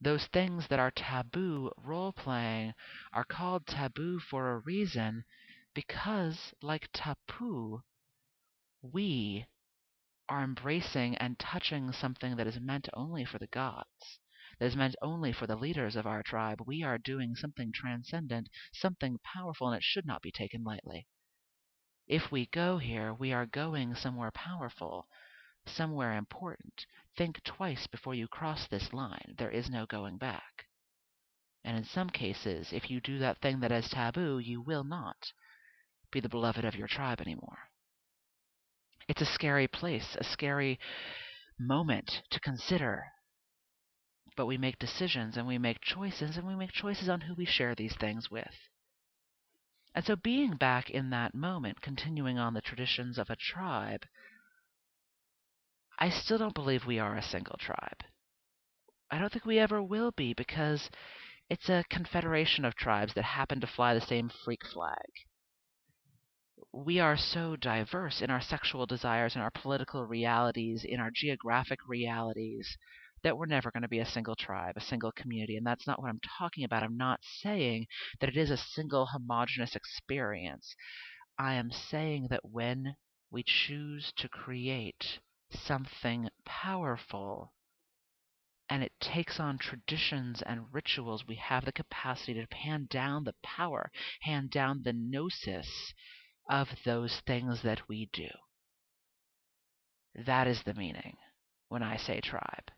Those 0.01 0.25
things 0.25 0.67
that 0.67 0.79
are 0.79 0.91
taboo 0.91 1.71
role 1.77 2.11
playing 2.11 2.73
are 3.13 3.23
called 3.23 3.67
taboo 3.67 4.19
for 4.19 4.51
a 4.51 4.59
reason 4.59 5.25
because, 5.75 6.53
like 6.61 6.89
tapu, 6.91 7.83
we 8.81 9.45
are 10.31 10.45
embracing 10.45 11.13
and 11.17 11.37
touching 11.37 11.91
something 11.91 12.37
that 12.37 12.47
is 12.47 12.57
meant 12.57 12.87
only 12.93 13.25
for 13.25 13.37
the 13.37 13.47
gods, 13.47 14.19
that 14.57 14.65
is 14.65 14.77
meant 14.77 14.95
only 15.01 15.33
for 15.33 15.45
the 15.45 15.57
leaders 15.57 15.97
of 15.97 16.07
our 16.07 16.23
tribe. 16.23 16.61
We 16.65 16.83
are 16.83 16.97
doing 16.97 17.35
something 17.35 17.73
transcendent, 17.73 18.47
something 18.71 19.19
powerful, 19.25 19.67
and 19.67 19.75
it 19.75 19.83
should 19.83 20.05
not 20.05 20.21
be 20.21 20.31
taken 20.31 20.63
lightly. 20.63 21.05
If 22.07 22.31
we 22.31 22.45
go 22.45 22.77
here, 22.77 23.13
we 23.13 23.33
are 23.33 23.45
going 23.45 23.93
somewhere 23.93 24.31
powerful, 24.31 25.09
somewhere 25.65 26.13
important. 26.13 26.85
Think 27.17 27.43
twice 27.43 27.87
before 27.87 28.15
you 28.15 28.29
cross 28.29 28.67
this 28.67 28.93
line. 28.93 29.35
There 29.37 29.51
is 29.51 29.69
no 29.69 29.85
going 29.85 30.17
back. 30.17 30.67
And 31.65 31.75
in 31.75 31.83
some 31.83 32.09
cases, 32.09 32.71
if 32.71 32.89
you 32.89 33.01
do 33.01 33.19
that 33.19 33.39
thing 33.39 33.59
that 33.59 33.73
is 33.73 33.89
taboo, 33.89 34.39
you 34.39 34.61
will 34.61 34.85
not 34.85 35.33
be 36.09 36.21
the 36.21 36.29
beloved 36.29 36.63
of 36.63 36.75
your 36.75 36.87
tribe 36.87 37.19
anymore. 37.19 37.70
It's 39.07 39.21
a 39.21 39.25
scary 39.25 39.67
place, 39.67 40.15
a 40.19 40.23
scary 40.23 40.79
moment 41.59 42.21
to 42.29 42.39
consider. 42.39 43.05
But 44.35 44.45
we 44.45 44.57
make 44.57 44.79
decisions 44.79 45.37
and 45.37 45.47
we 45.47 45.57
make 45.57 45.81
choices, 45.81 46.37
and 46.37 46.47
we 46.47 46.55
make 46.55 46.71
choices 46.71 47.09
on 47.09 47.21
who 47.21 47.33
we 47.35 47.45
share 47.45 47.75
these 47.75 47.95
things 47.95 48.31
with. 48.31 48.69
And 49.93 50.05
so, 50.05 50.15
being 50.15 50.55
back 50.55 50.89
in 50.89 51.09
that 51.09 51.35
moment, 51.35 51.81
continuing 51.81 52.39
on 52.39 52.53
the 52.53 52.61
traditions 52.61 53.17
of 53.17 53.29
a 53.29 53.35
tribe, 53.35 54.05
I 55.99 56.09
still 56.09 56.37
don't 56.37 56.55
believe 56.55 56.85
we 56.85 56.99
are 56.99 57.17
a 57.17 57.21
single 57.21 57.57
tribe. 57.57 58.03
I 59.11 59.19
don't 59.19 59.31
think 59.31 59.45
we 59.45 59.59
ever 59.59 59.83
will 59.83 60.11
be 60.11 60.33
because 60.33 60.89
it's 61.49 61.69
a 61.69 61.83
confederation 61.89 62.63
of 62.63 62.75
tribes 62.75 63.13
that 63.15 63.25
happen 63.25 63.59
to 63.59 63.67
fly 63.67 63.93
the 63.93 64.01
same 64.01 64.29
freak 64.29 64.65
flag 64.65 65.11
we 66.73 66.99
are 66.99 67.17
so 67.17 67.55
diverse 67.57 68.21
in 68.21 68.29
our 68.29 68.41
sexual 68.41 68.85
desires, 68.85 69.35
in 69.35 69.41
our 69.41 69.51
political 69.51 70.05
realities, 70.05 70.85
in 70.87 70.99
our 70.99 71.11
geographic 71.13 71.79
realities, 71.87 72.77
that 73.23 73.37
we're 73.37 73.45
never 73.45 73.71
going 73.71 73.83
to 73.83 73.89
be 73.89 73.99
a 73.99 74.05
single 74.05 74.35
tribe, 74.35 74.75
a 74.77 74.81
single 74.81 75.11
community. 75.11 75.57
And 75.57 75.65
that's 75.65 75.85
not 75.85 76.01
what 76.01 76.09
I'm 76.09 76.21
talking 76.37 76.63
about. 76.63 76.83
I'm 76.83 76.97
not 76.97 77.19
saying 77.23 77.87
that 78.19 78.29
it 78.29 78.37
is 78.37 78.49
a 78.49 78.57
single 78.57 79.07
homogenous 79.07 79.75
experience. 79.75 80.75
I 81.37 81.55
am 81.55 81.71
saying 81.71 82.27
that 82.29 82.45
when 82.45 82.95
we 83.29 83.43
choose 83.43 84.13
to 84.17 84.29
create 84.29 85.19
something 85.51 86.29
powerful 86.45 87.53
and 88.69 88.81
it 88.81 88.93
takes 89.01 89.39
on 89.39 89.57
traditions 89.57 90.41
and 90.41 90.73
rituals, 90.73 91.25
we 91.27 91.35
have 91.35 91.65
the 91.65 91.73
capacity 91.73 92.33
to 92.33 92.55
hand 92.55 92.87
down 92.87 93.25
the 93.25 93.35
power, 93.43 93.91
hand 94.21 94.49
down 94.49 94.81
the 94.83 94.93
gnosis 94.93 95.93
of 96.49 96.67
those 96.85 97.21
things 97.25 97.61
that 97.63 97.81
we 97.87 98.09
do. 98.13 98.29
That 100.25 100.47
is 100.47 100.61
the 100.63 100.73
meaning 100.73 101.17
when 101.69 101.83
I 101.83 101.97
say 101.97 102.19
tribe. 102.19 102.71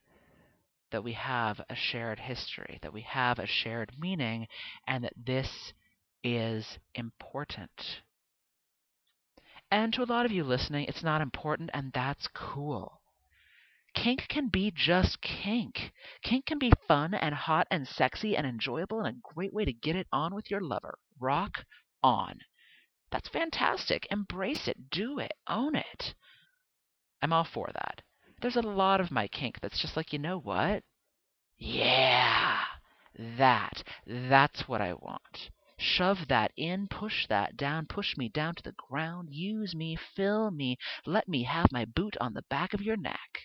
That 0.92 1.04
we 1.04 1.14
have 1.14 1.60
a 1.70 1.76
shared 1.76 2.20
history, 2.20 2.80
that 2.84 2.94
we 2.94 3.02
have 3.02 3.40
a 3.40 3.48
shared 3.48 3.94
meaning, 3.98 4.48
and 4.88 5.04
that 5.04 5.14
this 5.18 5.74
is 6.24 6.78
important. 6.94 8.02
And 9.72 9.92
to 9.94 10.04
a 10.04 10.06
lot 10.06 10.28
of 10.28 10.32
you 10.32 10.44
listening, 10.44 10.86
it's 10.88 11.04
not 11.04 11.22
important, 11.22 11.72
and 11.74 11.92
that's 11.94 12.28
cool. 12.28 13.02
Kink 13.96 14.28
can 14.28 14.50
be 14.50 14.72
just 14.76 15.22
kink. 15.22 15.92
Kink 16.24 16.46
can 16.46 16.60
be 16.60 16.72
fun 16.88 17.14
and 17.14 17.34
hot 17.34 17.68
and 17.72 17.88
sexy 17.88 18.36
and 18.36 18.46
enjoyable 18.46 19.02
and 19.02 19.18
a 19.18 19.34
great 19.34 19.54
way 19.54 19.66
to 19.66 19.74
get 19.74 19.96
it 19.96 20.08
on 20.12 20.36
with 20.36 20.50
your 20.50 20.62
lover. 20.62 20.98
Rock 21.20 21.66
on. 22.04 22.40
That's 23.14 23.30
fantastic. 23.30 24.08
Embrace 24.10 24.68
it. 24.68 24.90
Do 24.90 25.20
it. 25.20 25.34
Own 25.48 25.76
it. 25.76 26.16
I'm 27.22 27.32
all 27.32 27.44
for 27.46 27.70
that. 27.72 28.02
There's 28.42 28.56
a 28.56 28.62
lot 28.62 29.00
of 29.00 29.12
my 29.12 29.28
kink 29.28 29.60
that's 29.62 29.80
just 29.80 29.96
like, 29.96 30.12
you 30.12 30.18
know 30.18 30.40
what? 30.40 30.82
Yeah, 31.60 32.58
that. 33.38 33.84
That's 34.08 34.68
what 34.68 34.82
I 34.82 34.94
want. 34.94 35.52
Shove 35.78 36.28
that 36.30 36.54
in, 36.58 36.88
push 36.88 37.28
that 37.28 37.56
down, 37.56 37.86
push 37.86 38.18
me 38.18 38.30
down 38.30 38.56
to 38.56 38.64
the 38.64 38.74
ground, 38.90 39.30
use 39.32 39.76
me, 39.76 39.96
fill 40.16 40.50
me, 40.50 40.78
let 41.06 41.28
me 41.28 41.44
have 41.44 41.68
my 41.72 41.86
boot 41.86 42.18
on 42.20 42.34
the 42.34 42.44
back 42.50 42.74
of 42.74 42.82
your 42.82 42.98
neck. 42.98 43.44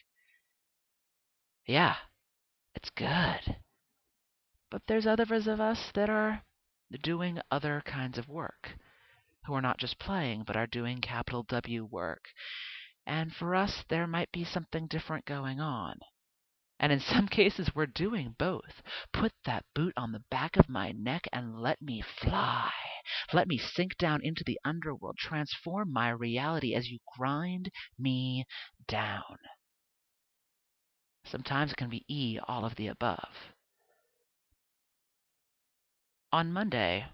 Yeah, 1.67 1.97
it's 2.75 2.91
good. 2.91 3.57
But 4.71 4.83
there's 4.89 5.07
others 5.07 5.47
of 5.47 5.61
us 5.61 5.91
that 5.95 6.09
are 6.09 6.43
doing 7.03 7.39
other 7.51 7.83
kinds 7.85 8.17
of 8.17 8.29
work, 8.29 8.71
who 9.49 9.55
are 9.55 9.63
not 9.63 9.79
just 9.79 9.99
playing, 9.99 10.45
but 10.47 10.57
are 10.57 10.67
doing 10.67 11.01
capital 11.01 11.43
W 11.49 11.85
work. 11.85 12.27
And 13.07 13.35
for 13.35 13.55
us, 13.55 13.83
there 13.89 14.07
might 14.07 14.31
be 14.31 14.45
something 14.45 14.87
different 14.87 15.25
going 15.25 15.59
on. 15.59 15.99
And 16.79 16.93
in 16.93 17.01
some 17.13 17.27
cases, 17.27 17.71
we're 17.75 17.87
doing 17.87 18.37
both. 18.39 18.83
Put 19.13 19.33
that 19.47 19.65
boot 19.75 19.95
on 19.97 20.13
the 20.13 20.23
back 20.31 20.57
of 20.57 20.69
my 20.69 20.93
neck 20.93 21.27
and 21.33 21.59
let 21.59 21.81
me 21.81 22.03
fly. 22.21 22.71
Let 23.33 23.49
me 23.49 23.57
sink 23.57 23.97
down 23.97 24.21
into 24.23 24.45
the 24.45 24.61
underworld, 24.65 25.17
transform 25.19 25.93
my 25.93 26.11
reality 26.11 26.75
as 26.75 26.91
you 26.91 26.99
grind 27.17 27.71
me 27.99 28.45
down. 28.87 29.39
Sometimes 31.25 31.73
it 31.73 31.77
can 31.77 31.89
be 31.89 32.05
E, 32.09 32.39
all 32.47 32.65
of 32.67 32.77
the 32.77 32.89
above. 32.89 33.55
On 36.31 36.53
Monday, 36.53 37.07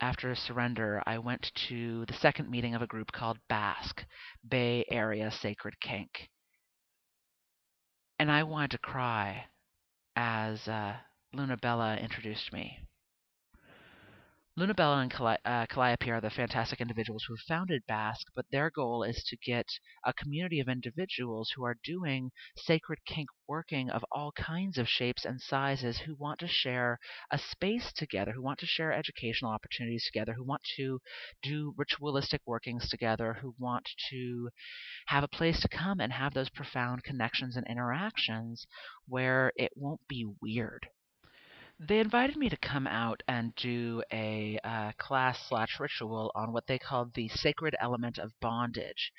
after 0.00 0.34
surrender, 0.34 1.02
I 1.06 1.18
went 1.18 1.50
to 1.68 2.04
the 2.06 2.14
second 2.14 2.50
meeting 2.50 2.74
of 2.74 2.82
a 2.82 2.86
group 2.86 3.12
called 3.12 3.38
BASK, 3.48 4.04
Bay 4.48 4.84
Area 4.90 5.30
Sacred 5.30 5.80
Kink. 5.80 6.28
And 8.18 8.30
I 8.30 8.42
wanted 8.42 8.72
to 8.72 8.78
cry 8.78 9.44
as 10.16 10.66
uh, 10.68 10.96
Luna 11.32 11.56
Bella 11.56 11.96
introduced 11.96 12.52
me. 12.52 12.87
Luna 14.58 14.74
Bella 14.74 14.98
and 15.02 15.10
Cali- 15.12 15.38
uh, 15.44 15.66
Calliope 15.66 16.10
are 16.10 16.20
the 16.20 16.30
fantastic 16.30 16.80
individuals 16.80 17.22
who 17.28 17.36
founded 17.36 17.86
BASK, 17.86 18.26
but 18.34 18.50
their 18.50 18.70
goal 18.70 19.04
is 19.04 19.22
to 19.28 19.36
get 19.36 19.66
a 20.04 20.12
community 20.12 20.58
of 20.58 20.68
individuals 20.68 21.52
who 21.54 21.64
are 21.64 21.78
doing 21.84 22.32
sacred 22.56 22.98
kink 23.06 23.28
working 23.46 23.88
of 23.88 24.04
all 24.10 24.32
kinds 24.32 24.76
of 24.76 24.88
shapes 24.88 25.24
and 25.24 25.40
sizes 25.40 25.98
who 25.98 26.16
want 26.16 26.40
to 26.40 26.48
share 26.48 26.98
a 27.30 27.38
space 27.38 27.92
together, 27.92 28.32
who 28.32 28.42
want 28.42 28.58
to 28.58 28.66
share 28.66 28.92
educational 28.92 29.52
opportunities 29.52 30.04
together, 30.06 30.32
who 30.32 30.42
want 30.42 30.64
to 30.74 31.00
do 31.40 31.72
ritualistic 31.76 32.40
workings 32.44 32.88
together, 32.88 33.34
who 33.34 33.54
want 33.60 33.88
to 34.10 34.50
have 35.06 35.22
a 35.22 35.28
place 35.28 35.60
to 35.60 35.68
come 35.68 36.00
and 36.00 36.12
have 36.12 36.34
those 36.34 36.50
profound 36.50 37.04
connections 37.04 37.54
and 37.54 37.64
interactions 37.68 38.66
where 39.06 39.52
it 39.54 39.70
won't 39.76 40.00
be 40.08 40.26
weird 40.42 40.88
they 41.80 42.00
invited 42.00 42.36
me 42.36 42.48
to 42.48 42.56
come 42.56 42.88
out 42.88 43.22
and 43.28 43.54
do 43.54 44.02
a 44.12 44.58
uh, 44.64 44.90
class 44.98 45.38
slash 45.48 45.78
ritual 45.78 46.32
on 46.34 46.52
what 46.52 46.66
they 46.66 46.78
called 46.78 47.14
the 47.14 47.28
sacred 47.28 47.76
element 47.80 48.18
of 48.18 48.32
bondage. 48.40 49.12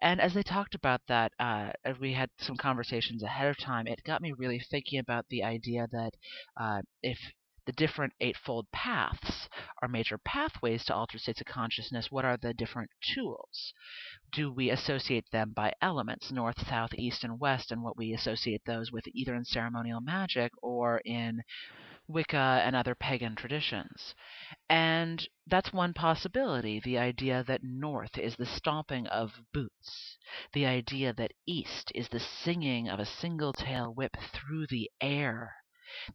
And 0.00 0.20
as 0.20 0.34
they 0.34 0.42
talked 0.42 0.74
about 0.74 1.00
that, 1.08 1.32
uh, 1.38 1.70
we 2.00 2.12
had 2.12 2.28
some 2.38 2.56
conversations 2.56 3.22
ahead 3.22 3.48
of 3.48 3.58
time, 3.58 3.86
it 3.86 4.04
got 4.04 4.20
me 4.20 4.32
really 4.32 4.58
thinking 4.58 4.98
about 4.98 5.26
the 5.30 5.42
idea 5.42 5.86
that 5.90 6.10
uh, 6.60 6.82
if 7.02 7.18
the 7.64 7.72
different 7.72 8.12
eightfold 8.20 8.66
paths 8.72 9.48
are 9.80 9.88
major 9.88 10.18
pathways 10.18 10.84
to 10.84 10.94
altered 10.94 11.20
states 11.20 11.40
of 11.40 11.46
consciousness, 11.46 12.10
what 12.10 12.24
are 12.24 12.36
the 12.36 12.52
different 12.52 12.90
tools? 13.14 13.72
Do 14.32 14.52
we 14.52 14.68
associate 14.68 15.30
them 15.30 15.52
by 15.54 15.72
elements, 15.80 16.32
north, 16.32 16.66
south, 16.68 16.90
east, 16.94 17.22
and 17.24 17.38
west, 17.38 17.70
and 17.70 17.82
what 17.82 17.96
we 17.96 18.12
associate 18.12 18.62
those 18.66 18.90
with 18.90 19.04
either 19.14 19.34
in 19.34 19.44
ceremonial 19.44 20.00
magic 20.00 20.52
or 20.60 21.00
in 21.04 21.42
Wicca 22.08 22.62
and 22.64 22.74
other 22.74 22.94
pagan 22.94 23.36
traditions. 23.36 24.14
And 24.68 25.28
that's 25.46 25.72
one 25.72 25.94
possibility 25.94 26.80
the 26.80 26.98
idea 26.98 27.44
that 27.44 27.62
north 27.62 28.18
is 28.18 28.36
the 28.36 28.46
stomping 28.46 29.06
of 29.06 29.40
boots, 29.52 30.18
the 30.52 30.66
idea 30.66 31.12
that 31.12 31.32
east 31.46 31.92
is 31.94 32.08
the 32.08 32.20
singing 32.20 32.88
of 32.88 32.98
a 32.98 33.06
single 33.06 33.52
tail 33.52 33.94
whip 33.94 34.16
through 34.32 34.66
the 34.66 34.90
air. 35.00 35.54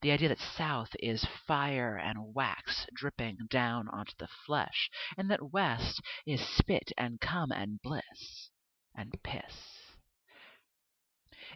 The 0.01 0.11
idea 0.11 0.29
that 0.29 0.39
south 0.39 0.95
is 0.99 1.23
fire 1.23 1.97
and 1.97 2.33
wax 2.33 2.87
dripping 2.93 3.47
down 3.49 3.87
onto 3.89 4.13
the 4.17 4.27
flesh, 4.27 4.89
and 5.17 5.29
that 5.29 5.51
west 5.51 6.01
is 6.25 6.41
spit 6.41 6.91
and 6.97 7.21
cum 7.21 7.51
and 7.51 7.81
bliss 7.81 8.49
and 8.95 9.13
piss. 9.23 9.76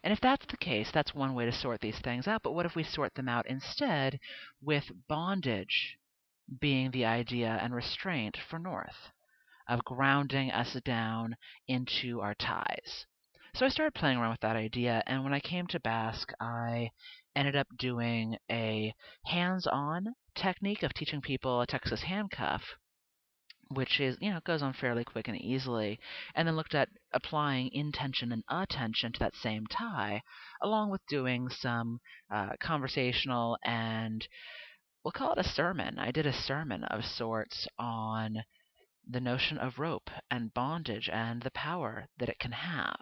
And 0.04 0.14
if 0.14 0.22
that's 0.22 0.46
the 0.46 0.58
case, 0.58 0.92
that's 0.92 1.14
one 1.14 1.34
way 1.34 1.46
to 1.46 1.52
sort 1.52 1.82
these 1.82 2.00
things 2.00 2.28
out. 2.28 2.44
But 2.44 2.54
what 2.54 2.66
if 2.66 2.76
we 2.76 2.84
sort 2.84 3.14
them 3.16 3.30
out 3.30 3.46
instead 3.48 4.20
with 4.62 4.92
bondage 5.08 5.98
being 6.60 6.92
the 6.92 7.06
idea 7.06 7.60
and 7.62 7.74
restraint 7.74 8.38
for 8.50 8.60
North, 8.60 9.12
of 9.68 9.84
grounding 9.86 10.52
us 10.52 10.74
down 10.86 11.36
into 11.68 12.22
our 12.22 12.36
ties? 12.36 13.06
So 13.54 13.66
I 13.66 13.70
started 13.70 13.94
playing 13.94 14.18
around 14.18 14.32
with 14.32 14.40
that 14.42 14.56
idea, 14.56 15.04
and 15.06 15.24
when 15.24 15.34
I 15.34 15.42
came 15.42 15.68
to 15.68 15.80
BASK, 15.80 16.32
I 16.40 16.92
ended 17.36 17.56
up 17.56 17.68
doing 17.78 18.38
a 18.50 18.94
hands 19.26 19.68
on 19.68 20.16
technique 20.36 20.84
of 20.84 20.94
teaching 20.94 21.22
people 21.22 21.62
a 21.62 21.68
Texas 21.68 22.04
handcuff 22.04 22.64
which 23.74 24.00
is, 24.00 24.18
you 24.22 24.32
know, 24.32 24.40
goes 24.46 24.62
on 24.62 24.74
fairly 24.74 25.04
quick 25.04 25.28
and 25.28 25.40
easily, 25.42 26.00
and 26.36 26.48
then 26.48 26.56
looked 26.56 26.76
at 26.76 26.90
applying 27.14 27.72
intention 27.74 28.32
and 28.32 28.44
attention 28.50 29.12
to 29.14 29.20
that 29.20 29.36
same 29.36 29.66
tie, 29.68 30.22
along 30.62 30.90
with 30.90 31.06
doing 31.08 31.50
some 31.50 32.00
uh, 32.30 32.52
conversational 32.62 33.58
and 33.64 34.28
we'll 35.04 35.12
call 35.12 35.34
it 35.34 35.40
a 35.40 35.44
sermon. 35.44 35.98
I 35.98 36.12
did 36.12 36.26
a 36.26 36.34
sermon 36.34 36.84
of 36.84 37.06
sorts 37.06 37.68
on 37.80 38.44
the 39.08 39.20
notion 39.20 39.58
of 39.58 39.80
rope 39.80 40.10
and 40.30 40.54
bondage 40.54 41.10
and 41.12 41.42
the 41.42 41.52
power 41.52 42.08
that 42.18 42.30
it 42.30 42.40
can 42.40 42.52
have. 42.52 43.02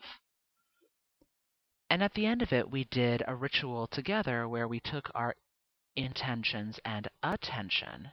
And 1.89 2.03
at 2.03 2.13
the 2.13 2.25
end 2.25 2.41
of 2.41 2.53
it, 2.53 2.69
we 2.69 2.85
did 2.85 3.23
a 3.27 3.35
ritual 3.35 3.87
together 3.87 4.47
where 4.47 4.67
we 4.67 4.79
took 4.79 5.09
our 5.13 5.35
intentions 5.95 6.79
and 6.85 7.07
attention 7.23 8.11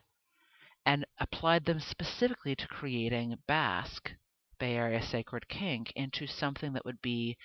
and 0.86 1.04
applied 1.18 1.64
them 1.64 1.80
specifically 1.80 2.54
to 2.54 2.68
creating 2.68 3.36
BASK, 3.48 4.12
Bay 4.60 4.76
Area 4.76 5.02
Sacred 5.02 5.48
Kink, 5.48 5.92
into 5.96 6.28
something 6.28 6.72
that 6.74 6.84
would 6.84 7.02
be 7.02 7.36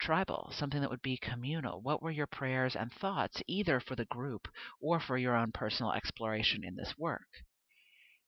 tribal, 0.00 0.50
something 0.52 0.80
that 0.80 0.90
would 0.90 1.00
be 1.00 1.16
communal. 1.16 1.80
What 1.80 2.02
were 2.02 2.10
your 2.10 2.26
prayers 2.26 2.74
and 2.74 2.92
thoughts, 2.92 3.40
either 3.46 3.78
for 3.78 3.94
the 3.94 4.06
group 4.06 4.48
or 4.80 4.98
for 4.98 5.16
your 5.16 5.36
own 5.36 5.52
personal 5.52 5.92
exploration 5.92 6.64
in 6.64 6.74
this 6.74 6.92
work? 6.98 7.28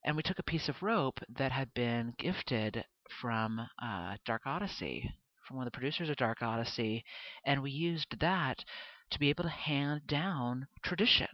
And 0.04 0.14
we 0.14 0.22
took 0.22 0.38
a 0.38 0.44
piece 0.44 0.68
of 0.68 0.84
rope 0.84 1.18
that 1.28 1.50
had 1.50 1.74
been 1.74 2.14
gifted 2.16 2.84
from 3.20 3.58
uh, 3.82 4.18
Dark 4.24 4.42
Odyssey, 4.46 5.10
from 5.48 5.56
one 5.56 5.66
of 5.66 5.72
the 5.72 5.76
producers 5.76 6.08
of 6.08 6.16
Dark 6.16 6.42
Odyssey, 6.42 7.04
and 7.44 7.60
we 7.60 7.72
used 7.72 8.20
that 8.20 8.64
to 9.10 9.18
be 9.18 9.30
able 9.30 9.44
to 9.44 9.50
hand 9.50 10.06
down 10.06 10.68
tradition 10.84 11.28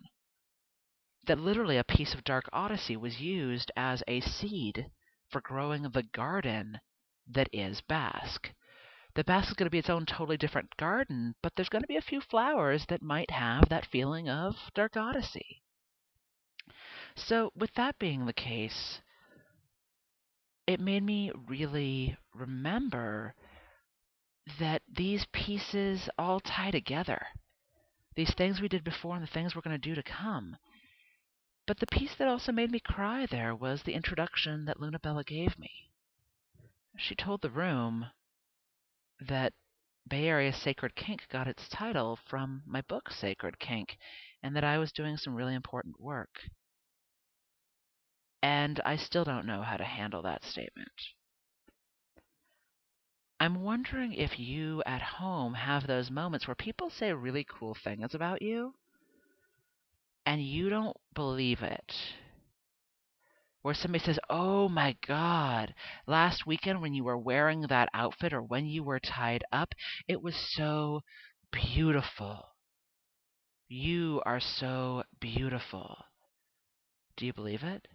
that 1.25 1.39
literally 1.39 1.77
a 1.77 1.85
piece 1.85 2.15
of 2.15 2.25
Dark 2.25 2.49
Odyssey 2.53 2.97
was 2.97 3.21
used 3.21 3.71
as 3.77 4.03
a 4.09 4.21
seed 4.21 4.91
for 5.29 5.41
growing 5.41 5.83
the 5.83 6.03
garden 6.03 6.81
that 7.27 7.49
is 7.53 7.81
BASK. 7.83 8.53
the 9.15 9.25
BASK 9.25 9.51
is 9.51 9.55
going 9.55 9.67
to 9.67 9.71
be 9.71 9.79
its 9.79 9.91
own 9.91 10.07
totally 10.07 10.37
different 10.37 10.77
garden, 10.77 11.35
but 11.43 11.55
there's 11.57 11.69
going 11.69 11.83
to 11.83 11.89
be 11.89 11.97
a 11.97 12.03
few 12.03 12.21
flowers 12.21 12.87
that 12.87 13.03
might 13.03 13.31
have 13.31 13.69
that 13.69 13.87
feeling 13.87 14.29
of 14.29 14.55
dark 14.75 14.97
odyssey. 14.97 15.63
So, 17.17 17.53
with 17.55 17.75
that 17.75 17.99
being 17.99 18.27
the 18.27 18.33
case, 18.33 19.01
it 20.67 20.81
made 20.81 21.03
me 21.03 21.33
really 21.49 22.17
remember 22.33 23.35
that 24.59 24.83
these 24.89 25.27
pieces 25.33 26.09
all 26.17 26.41
tie 26.41 26.71
together. 26.71 27.27
These 28.15 28.35
things 28.35 28.61
we 28.61 28.69
did 28.69 28.85
before 28.85 29.17
and 29.17 29.23
the 29.23 29.31
things 29.31 29.55
we're 29.55 29.63
going 29.63 29.81
to 29.81 29.89
do 29.89 29.95
to 29.95 30.03
come. 30.03 30.57
But 31.71 31.79
the 31.79 31.87
piece 31.87 32.17
that 32.17 32.27
also 32.27 32.51
made 32.51 32.73
me 32.73 32.81
cry 32.81 33.27
there 33.27 33.55
was 33.55 33.85
the 33.85 33.95
introduction 33.95 34.65
that 34.65 34.81
Luna 34.81 34.99
Bella 34.99 35.23
gave 35.23 35.57
me. 35.57 35.93
She 36.97 37.15
told 37.15 37.43
the 37.43 37.49
room 37.49 38.11
that 39.21 39.53
Bay 40.05 40.27
Area 40.27 40.53
Sacred 40.53 40.97
Kink 40.97 41.29
got 41.29 41.47
its 41.47 41.69
title 41.69 42.17
from 42.17 42.65
my 42.67 42.81
book, 42.81 43.13
Sacred 43.13 43.61
Kink, 43.61 43.97
and 44.43 44.57
that 44.57 44.65
I 44.65 44.79
was 44.79 44.91
doing 44.91 45.17
some 45.17 45.37
really 45.37 45.55
important 45.55 46.01
work. 46.01 46.41
And 48.43 48.81
I 48.85 48.97
still 48.97 49.23
don't 49.23 49.47
know 49.47 49.63
how 49.63 49.77
to 49.77 49.85
handle 49.85 50.23
that 50.23 50.43
statement. 50.43 50.91
I'm 53.39 53.63
wondering 53.63 54.13
if 54.13 54.41
you 54.41 54.83
at 54.87 55.03
home 55.03 55.55
have 55.55 55.87
those 55.87 56.11
moments 56.11 56.49
where 56.49 56.57
people 56.57 56.91
say 56.91 57.13
really 57.13 57.45
cool 57.49 57.77
things 57.77 58.13
about 58.13 58.43
you 58.43 58.75
and 60.31 60.41
you 60.41 60.69
don't 60.69 60.97
believe 61.13 61.61
it. 61.61 61.93
Where 63.63 63.75
somebody 63.75 64.05
says, 64.05 64.21
Oh 64.29 64.69
my 64.69 64.95
God, 65.05 65.75
last 66.07 66.47
weekend 66.47 66.81
when 66.81 66.95
you 66.95 67.03
were 67.03 67.19
wearing 67.19 67.63
that 67.63 67.89
outfit 67.93 68.33
or 68.33 68.41
when 68.41 68.67
you 68.67 68.85
were 68.85 69.01
tied 69.01 69.43
up, 69.51 69.75
it 70.07 70.23
was 70.23 70.37
so 70.55 71.01
beautiful. 71.51 72.45
You 73.67 74.23
are 74.25 74.39
so 74.39 75.03
beautiful. 75.19 75.97
Do 77.17 77.27
you 77.27 77.33
believe 77.33 77.65
it? 77.65 77.89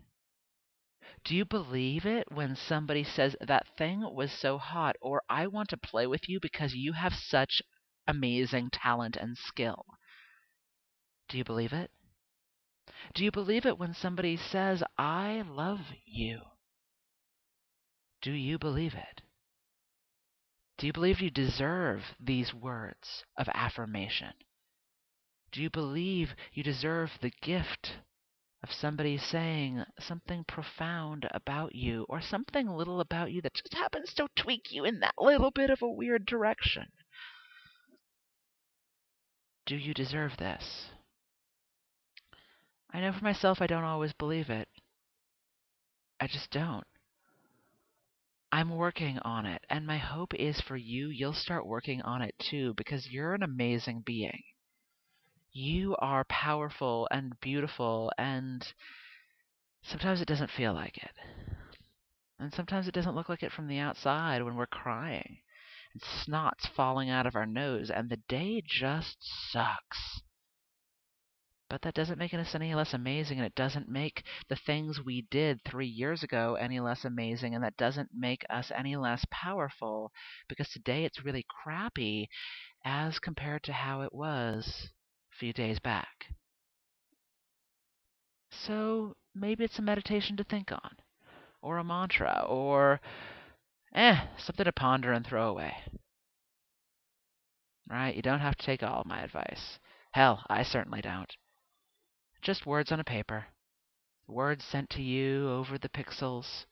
Do 1.24 1.38
you 1.38 1.46
believe 1.46 2.06
it 2.06 2.30
when 2.34 2.58
somebody 2.58 3.06
says 3.06 3.38
that 3.40 3.78
thing 3.78 4.02
was 4.02 4.34
so 4.34 4.58
hot 4.58 4.98
or 5.02 5.22
I 5.30 5.48
want 5.48 5.70
to 5.70 5.78
play 5.78 6.06
with 6.06 6.28
you 6.28 6.42
because 6.42 6.74
you 6.76 6.92
have 6.92 7.14
such 7.14 7.62
amazing 8.06 8.72
talent 8.74 9.16
and 9.16 9.38
skill? 9.38 9.86
Do 11.30 11.38
you 11.38 11.46
believe 11.46 11.72
it? 11.72 11.92
Do 13.14 13.24
you 13.24 13.32
believe 13.32 13.66
it 13.66 13.78
when 13.78 13.94
somebody 13.94 14.38
says, 14.38 14.84
I 14.98 15.44
love 15.48 15.80
you? 16.06 16.42
Do 18.22 18.32
you 18.32 18.58
believe 18.58 18.94
it? 18.94 19.22
Do 20.78 20.88
you 20.88 20.94
believe 20.94 21.22
you 21.22 21.30
deserve 21.30 22.02
these 22.20 22.54
words 22.54 23.24
of 23.38 23.48
affirmation? 23.54 24.34
Do 25.52 25.62
you 25.62 25.70
believe 25.70 26.36
you 26.52 26.64
deserve 26.64 27.12
the 27.22 27.32
gift 27.42 27.94
of 28.62 28.74
somebody 28.74 29.18
saying 29.18 29.86
something 30.00 30.44
profound 30.44 31.28
about 31.32 31.76
you 31.76 32.06
or 32.10 32.20
something 32.20 32.68
little 32.68 33.00
about 33.00 33.32
you 33.32 33.42
that 33.44 33.54
just 33.54 33.74
happens 33.76 34.14
to 34.16 34.28
tweak 34.36 34.72
you 34.72 34.84
in 34.84 35.00
that 35.00 35.14
little 35.18 35.52
bit 35.52 35.70
of 35.70 35.82
a 35.82 35.90
weird 35.90 36.26
direction. 36.26 36.92
Do 39.66 39.76
you 39.76 39.94
deserve 39.94 40.38
this? 40.38 40.90
I 42.96 43.02
know 43.02 43.12
for 43.12 43.24
myself 43.24 43.62
I 43.62 43.68
don't 43.68 43.84
always 43.84 44.14
believe 44.14 44.50
it. 44.50 44.68
I 46.20 46.28
just 46.28 46.50
don't. 46.52 46.88
I'm 48.52 48.70
working 48.70 49.20
on 49.20 49.46
it, 49.46 49.64
and 49.70 49.86
my 49.86 49.98
hope 49.98 50.34
is 50.34 50.62
for 50.62 50.78
you, 50.78 51.10
you'll 51.10 51.34
start 51.34 51.68
working 51.68 52.02
on 52.04 52.22
it 52.22 52.36
too, 52.40 52.74
because 52.76 53.10
you're 53.12 53.34
an 53.34 53.44
amazing 53.44 54.02
being 54.06 54.44
you 55.56 55.96
are 56.00 56.26
powerful 56.26 57.08
and 57.12 57.40
beautiful 57.40 58.12
and 58.18 58.74
sometimes 59.82 60.20
it 60.20 60.28
doesn't 60.28 60.52
feel 60.52 60.74
like 60.74 60.98
it. 60.98 61.12
And 62.38 62.54
sometimes 62.54 62.90
it 62.90 62.94
doesn't 62.94 63.16
look 63.16 63.30
like 63.30 63.42
it 63.42 63.54
from 63.54 63.70
the 63.70 63.80
outside 63.80 64.44
when 64.44 64.56
we're 64.56 64.66
crying 64.66 65.38
and 65.94 66.02
snot's 66.04 66.68
falling 66.76 67.10
out 67.10 67.26
of 67.26 67.38
our 67.38 67.46
nose 67.46 67.90
and 67.90 68.10
the 68.10 68.20
day 68.28 68.62
just 68.68 69.16
sucks. 69.50 70.22
But 71.68 71.82
that 71.82 71.96
doesn't 71.96 72.20
make 72.20 72.34
us 72.34 72.54
any 72.54 72.76
less 72.76 72.94
amazing, 72.94 73.40
and 73.40 73.46
it 73.46 73.56
doesn't 73.56 73.90
make 73.90 74.24
the 74.50 74.56
things 74.56 75.02
we 75.02 75.24
did 75.32 75.64
three 75.64 75.88
years 75.88 76.22
ago 76.22 76.56
any 76.56 76.80
less 76.80 77.06
amazing, 77.06 77.56
and 77.56 77.64
that 77.64 77.76
doesn't 77.76 78.14
make 78.14 78.46
us 78.52 78.72
any 78.72 78.96
less 78.96 79.26
powerful 79.32 80.12
because 80.48 80.70
today 80.70 81.06
it's 81.06 81.26
really 81.26 81.44
crappy 81.64 82.30
as 82.84 83.18
compared 83.18 83.64
to 83.64 83.74
how 83.74 84.02
it 84.02 84.14
was 84.14 84.92
a 85.34 85.36
few 85.38 85.54
days 85.54 85.80
back. 85.80 86.28
So 88.52 89.16
maybe 89.34 89.64
it's 89.64 89.80
a 89.80 89.82
meditation 89.82 90.38
to 90.38 90.44
think 90.44 90.72
on, 90.72 90.98
or 91.64 91.78
a 91.78 91.84
mantra, 91.84 92.46
or 92.48 93.02
eh, 93.94 94.28
something 94.38 94.66
to 94.66 94.72
ponder 94.72 95.12
and 95.12 95.26
throw 95.26 95.50
away. 95.50 95.76
Right? 97.90 98.16
You 98.16 98.22
don't 98.22 98.40
have 98.40 98.56
to 98.56 98.66
take 98.66 98.84
all 98.84 99.04
my 99.06 99.24
advice. 99.24 99.80
Hell, 100.12 100.46
I 100.48 100.62
certainly 100.64 101.02
don't. 101.02 101.36
Just 102.46 102.66
words 102.66 102.92
on 102.92 103.02
a 103.02 103.04
paper. 103.04 103.48
Words 104.28 104.64
sent 104.64 104.90
to 104.92 105.02
you 105.02 105.50
over 105.50 105.78
the 105.78 105.90
pixels. 105.90 106.66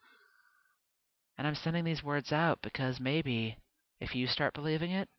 And 1.37 1.45
I'm 1.45 1.55
sending 1.55 1.83
these 1.83 2.03
words 2.03 2.31
out 2.31 2.59
because 2.61 2.99
maybe 2.99 3.57
if 3.99 4.15
you 4.15 4.27
start 4.27 4.53
believing 4.53 4.91
it, 4.91 5.09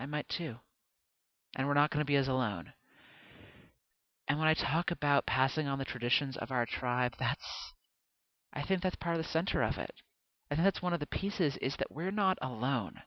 I 0.00 0.06
might 0.06 0.28
too 0.28 0.56
and 1.56 1.66
we're 1.66 1.74
not 1.74 1.90
going 1.90 2.00
to 2.00 2.04
be 2.04 2.16
as 2.16 2.28
alone. 2.28 2.72
And 4.26 4.38
when 4.38 4.48
I 4.48 4.54
talk 4.54 4.90
about 4.90 5.26
passing 5.26 5.68
on 5.68 5.78
the 5.78 5.84
traditions 5.84 6.36
of 6.36 6.50
our 6.50 6.66
tribe, 6.66 7.14
that's 7.18 7.74
I 8.52 8.62
think 8.62 8.82
that's 8.82 8.96
part 8.96 9.16
of 9.16 9.22
the 9.22 9.28
center 9.28 9.62
of 9.62 9.78
it. 9.78 9.92
I 10.50 10.54
think 10.54 10.64
that's 10.64 10.82
one 10.82 10.92
of 10.92 11.00
the 11.00 11.06
pieces 11.06 11.56
is 11.58 11.76
that 11.76 11.90
we're 11.90 12.10
not 12.10 12.38
alone. 12.40 13.02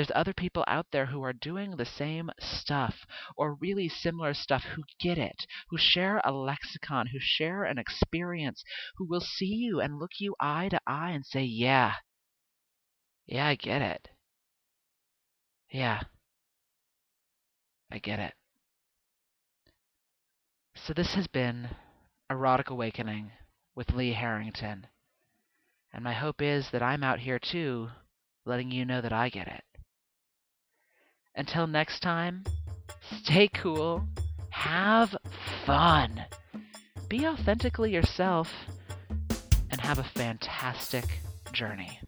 There's 0.00 0.10
other 0.14 0.32
people 0.32 0.64
out 0.66 0.86
there 0.92 1.04
who 1.04 1.22
are 1.24 1.34
doing 1.34 1.76
the 1.76 1.84
same 1.84 2.30
stuff 2.40 3.04
or 3.36 3.56
really 3.56 3.86
similar 3.86 4.32
stuff 4.32 4.64
who 4.64 4.82
get 4.98 5.18
it, 5.18 5.44
who 5.68 5.76
share 5.76 6.22
a 6.24 6.32
lexicon, 6.32 7.08
who 7.08 7.18
share 7.20 7.64
an 7.64 7.76
experience, 7.76 8.64
who 8.96 9.04
will 9.04 9.20
see 9.20 9.54
you 9.54 9.78
and 9.78 9.98
look 9.98 10.12
you 10.18 10.34
eye 10.40 10.70
to 10.70 10.80
eye 10.86 11.10
and 11.10 11.26
say, 11.26 11.42
Yeah, 11.42 11.96
yeah, 13.26 13.46
I 13.46 13.56
get 13.56 13.82
it. 13.82 14.08
Yeah, 15.70 16.00
I 17.92 17.98
get 17.98 18.20
it. 18.20 18.32
So 20.76 20.94
this 20.94 21.14
has 21.14 21.26
been 21.26 21.68
Erotic 22.30 22.70
Awakening 22.70 23.32
with 23.74 23.92
Lee 23.92 24.14
Harrington. 24.14 24.86
And 25.92 26.02
my 26.02 26.14
hope 26.14 26.40
is 26.40 26.70
that 26.70 26.82
I'm 26.82 27.04
out 27.04 27.18
here 27.18 27.38
too, 27.38 27.90
letting 28.46 28.70
you 28.70 28.86
know 28.86 29.02
that 29.02 29.12
I 29.12 29.28
get 29.28 29.46
it. 29.46 29.62
Until 31.34 31.66
next 31.66 32.00
time, 32.00 32.44
stay 33.22 33.48
cool, 33.48 34.04
have 34.50 35.16
fun, 35.64 36.24
be 37.08 37.26
authentically 37.26 37.92
yourself, 37.92 38.52
and 39.70 39.80
have 39.80 39.98
a 39.98 40.04
fantastic 40.04 41.04
journey. 41.52 42.00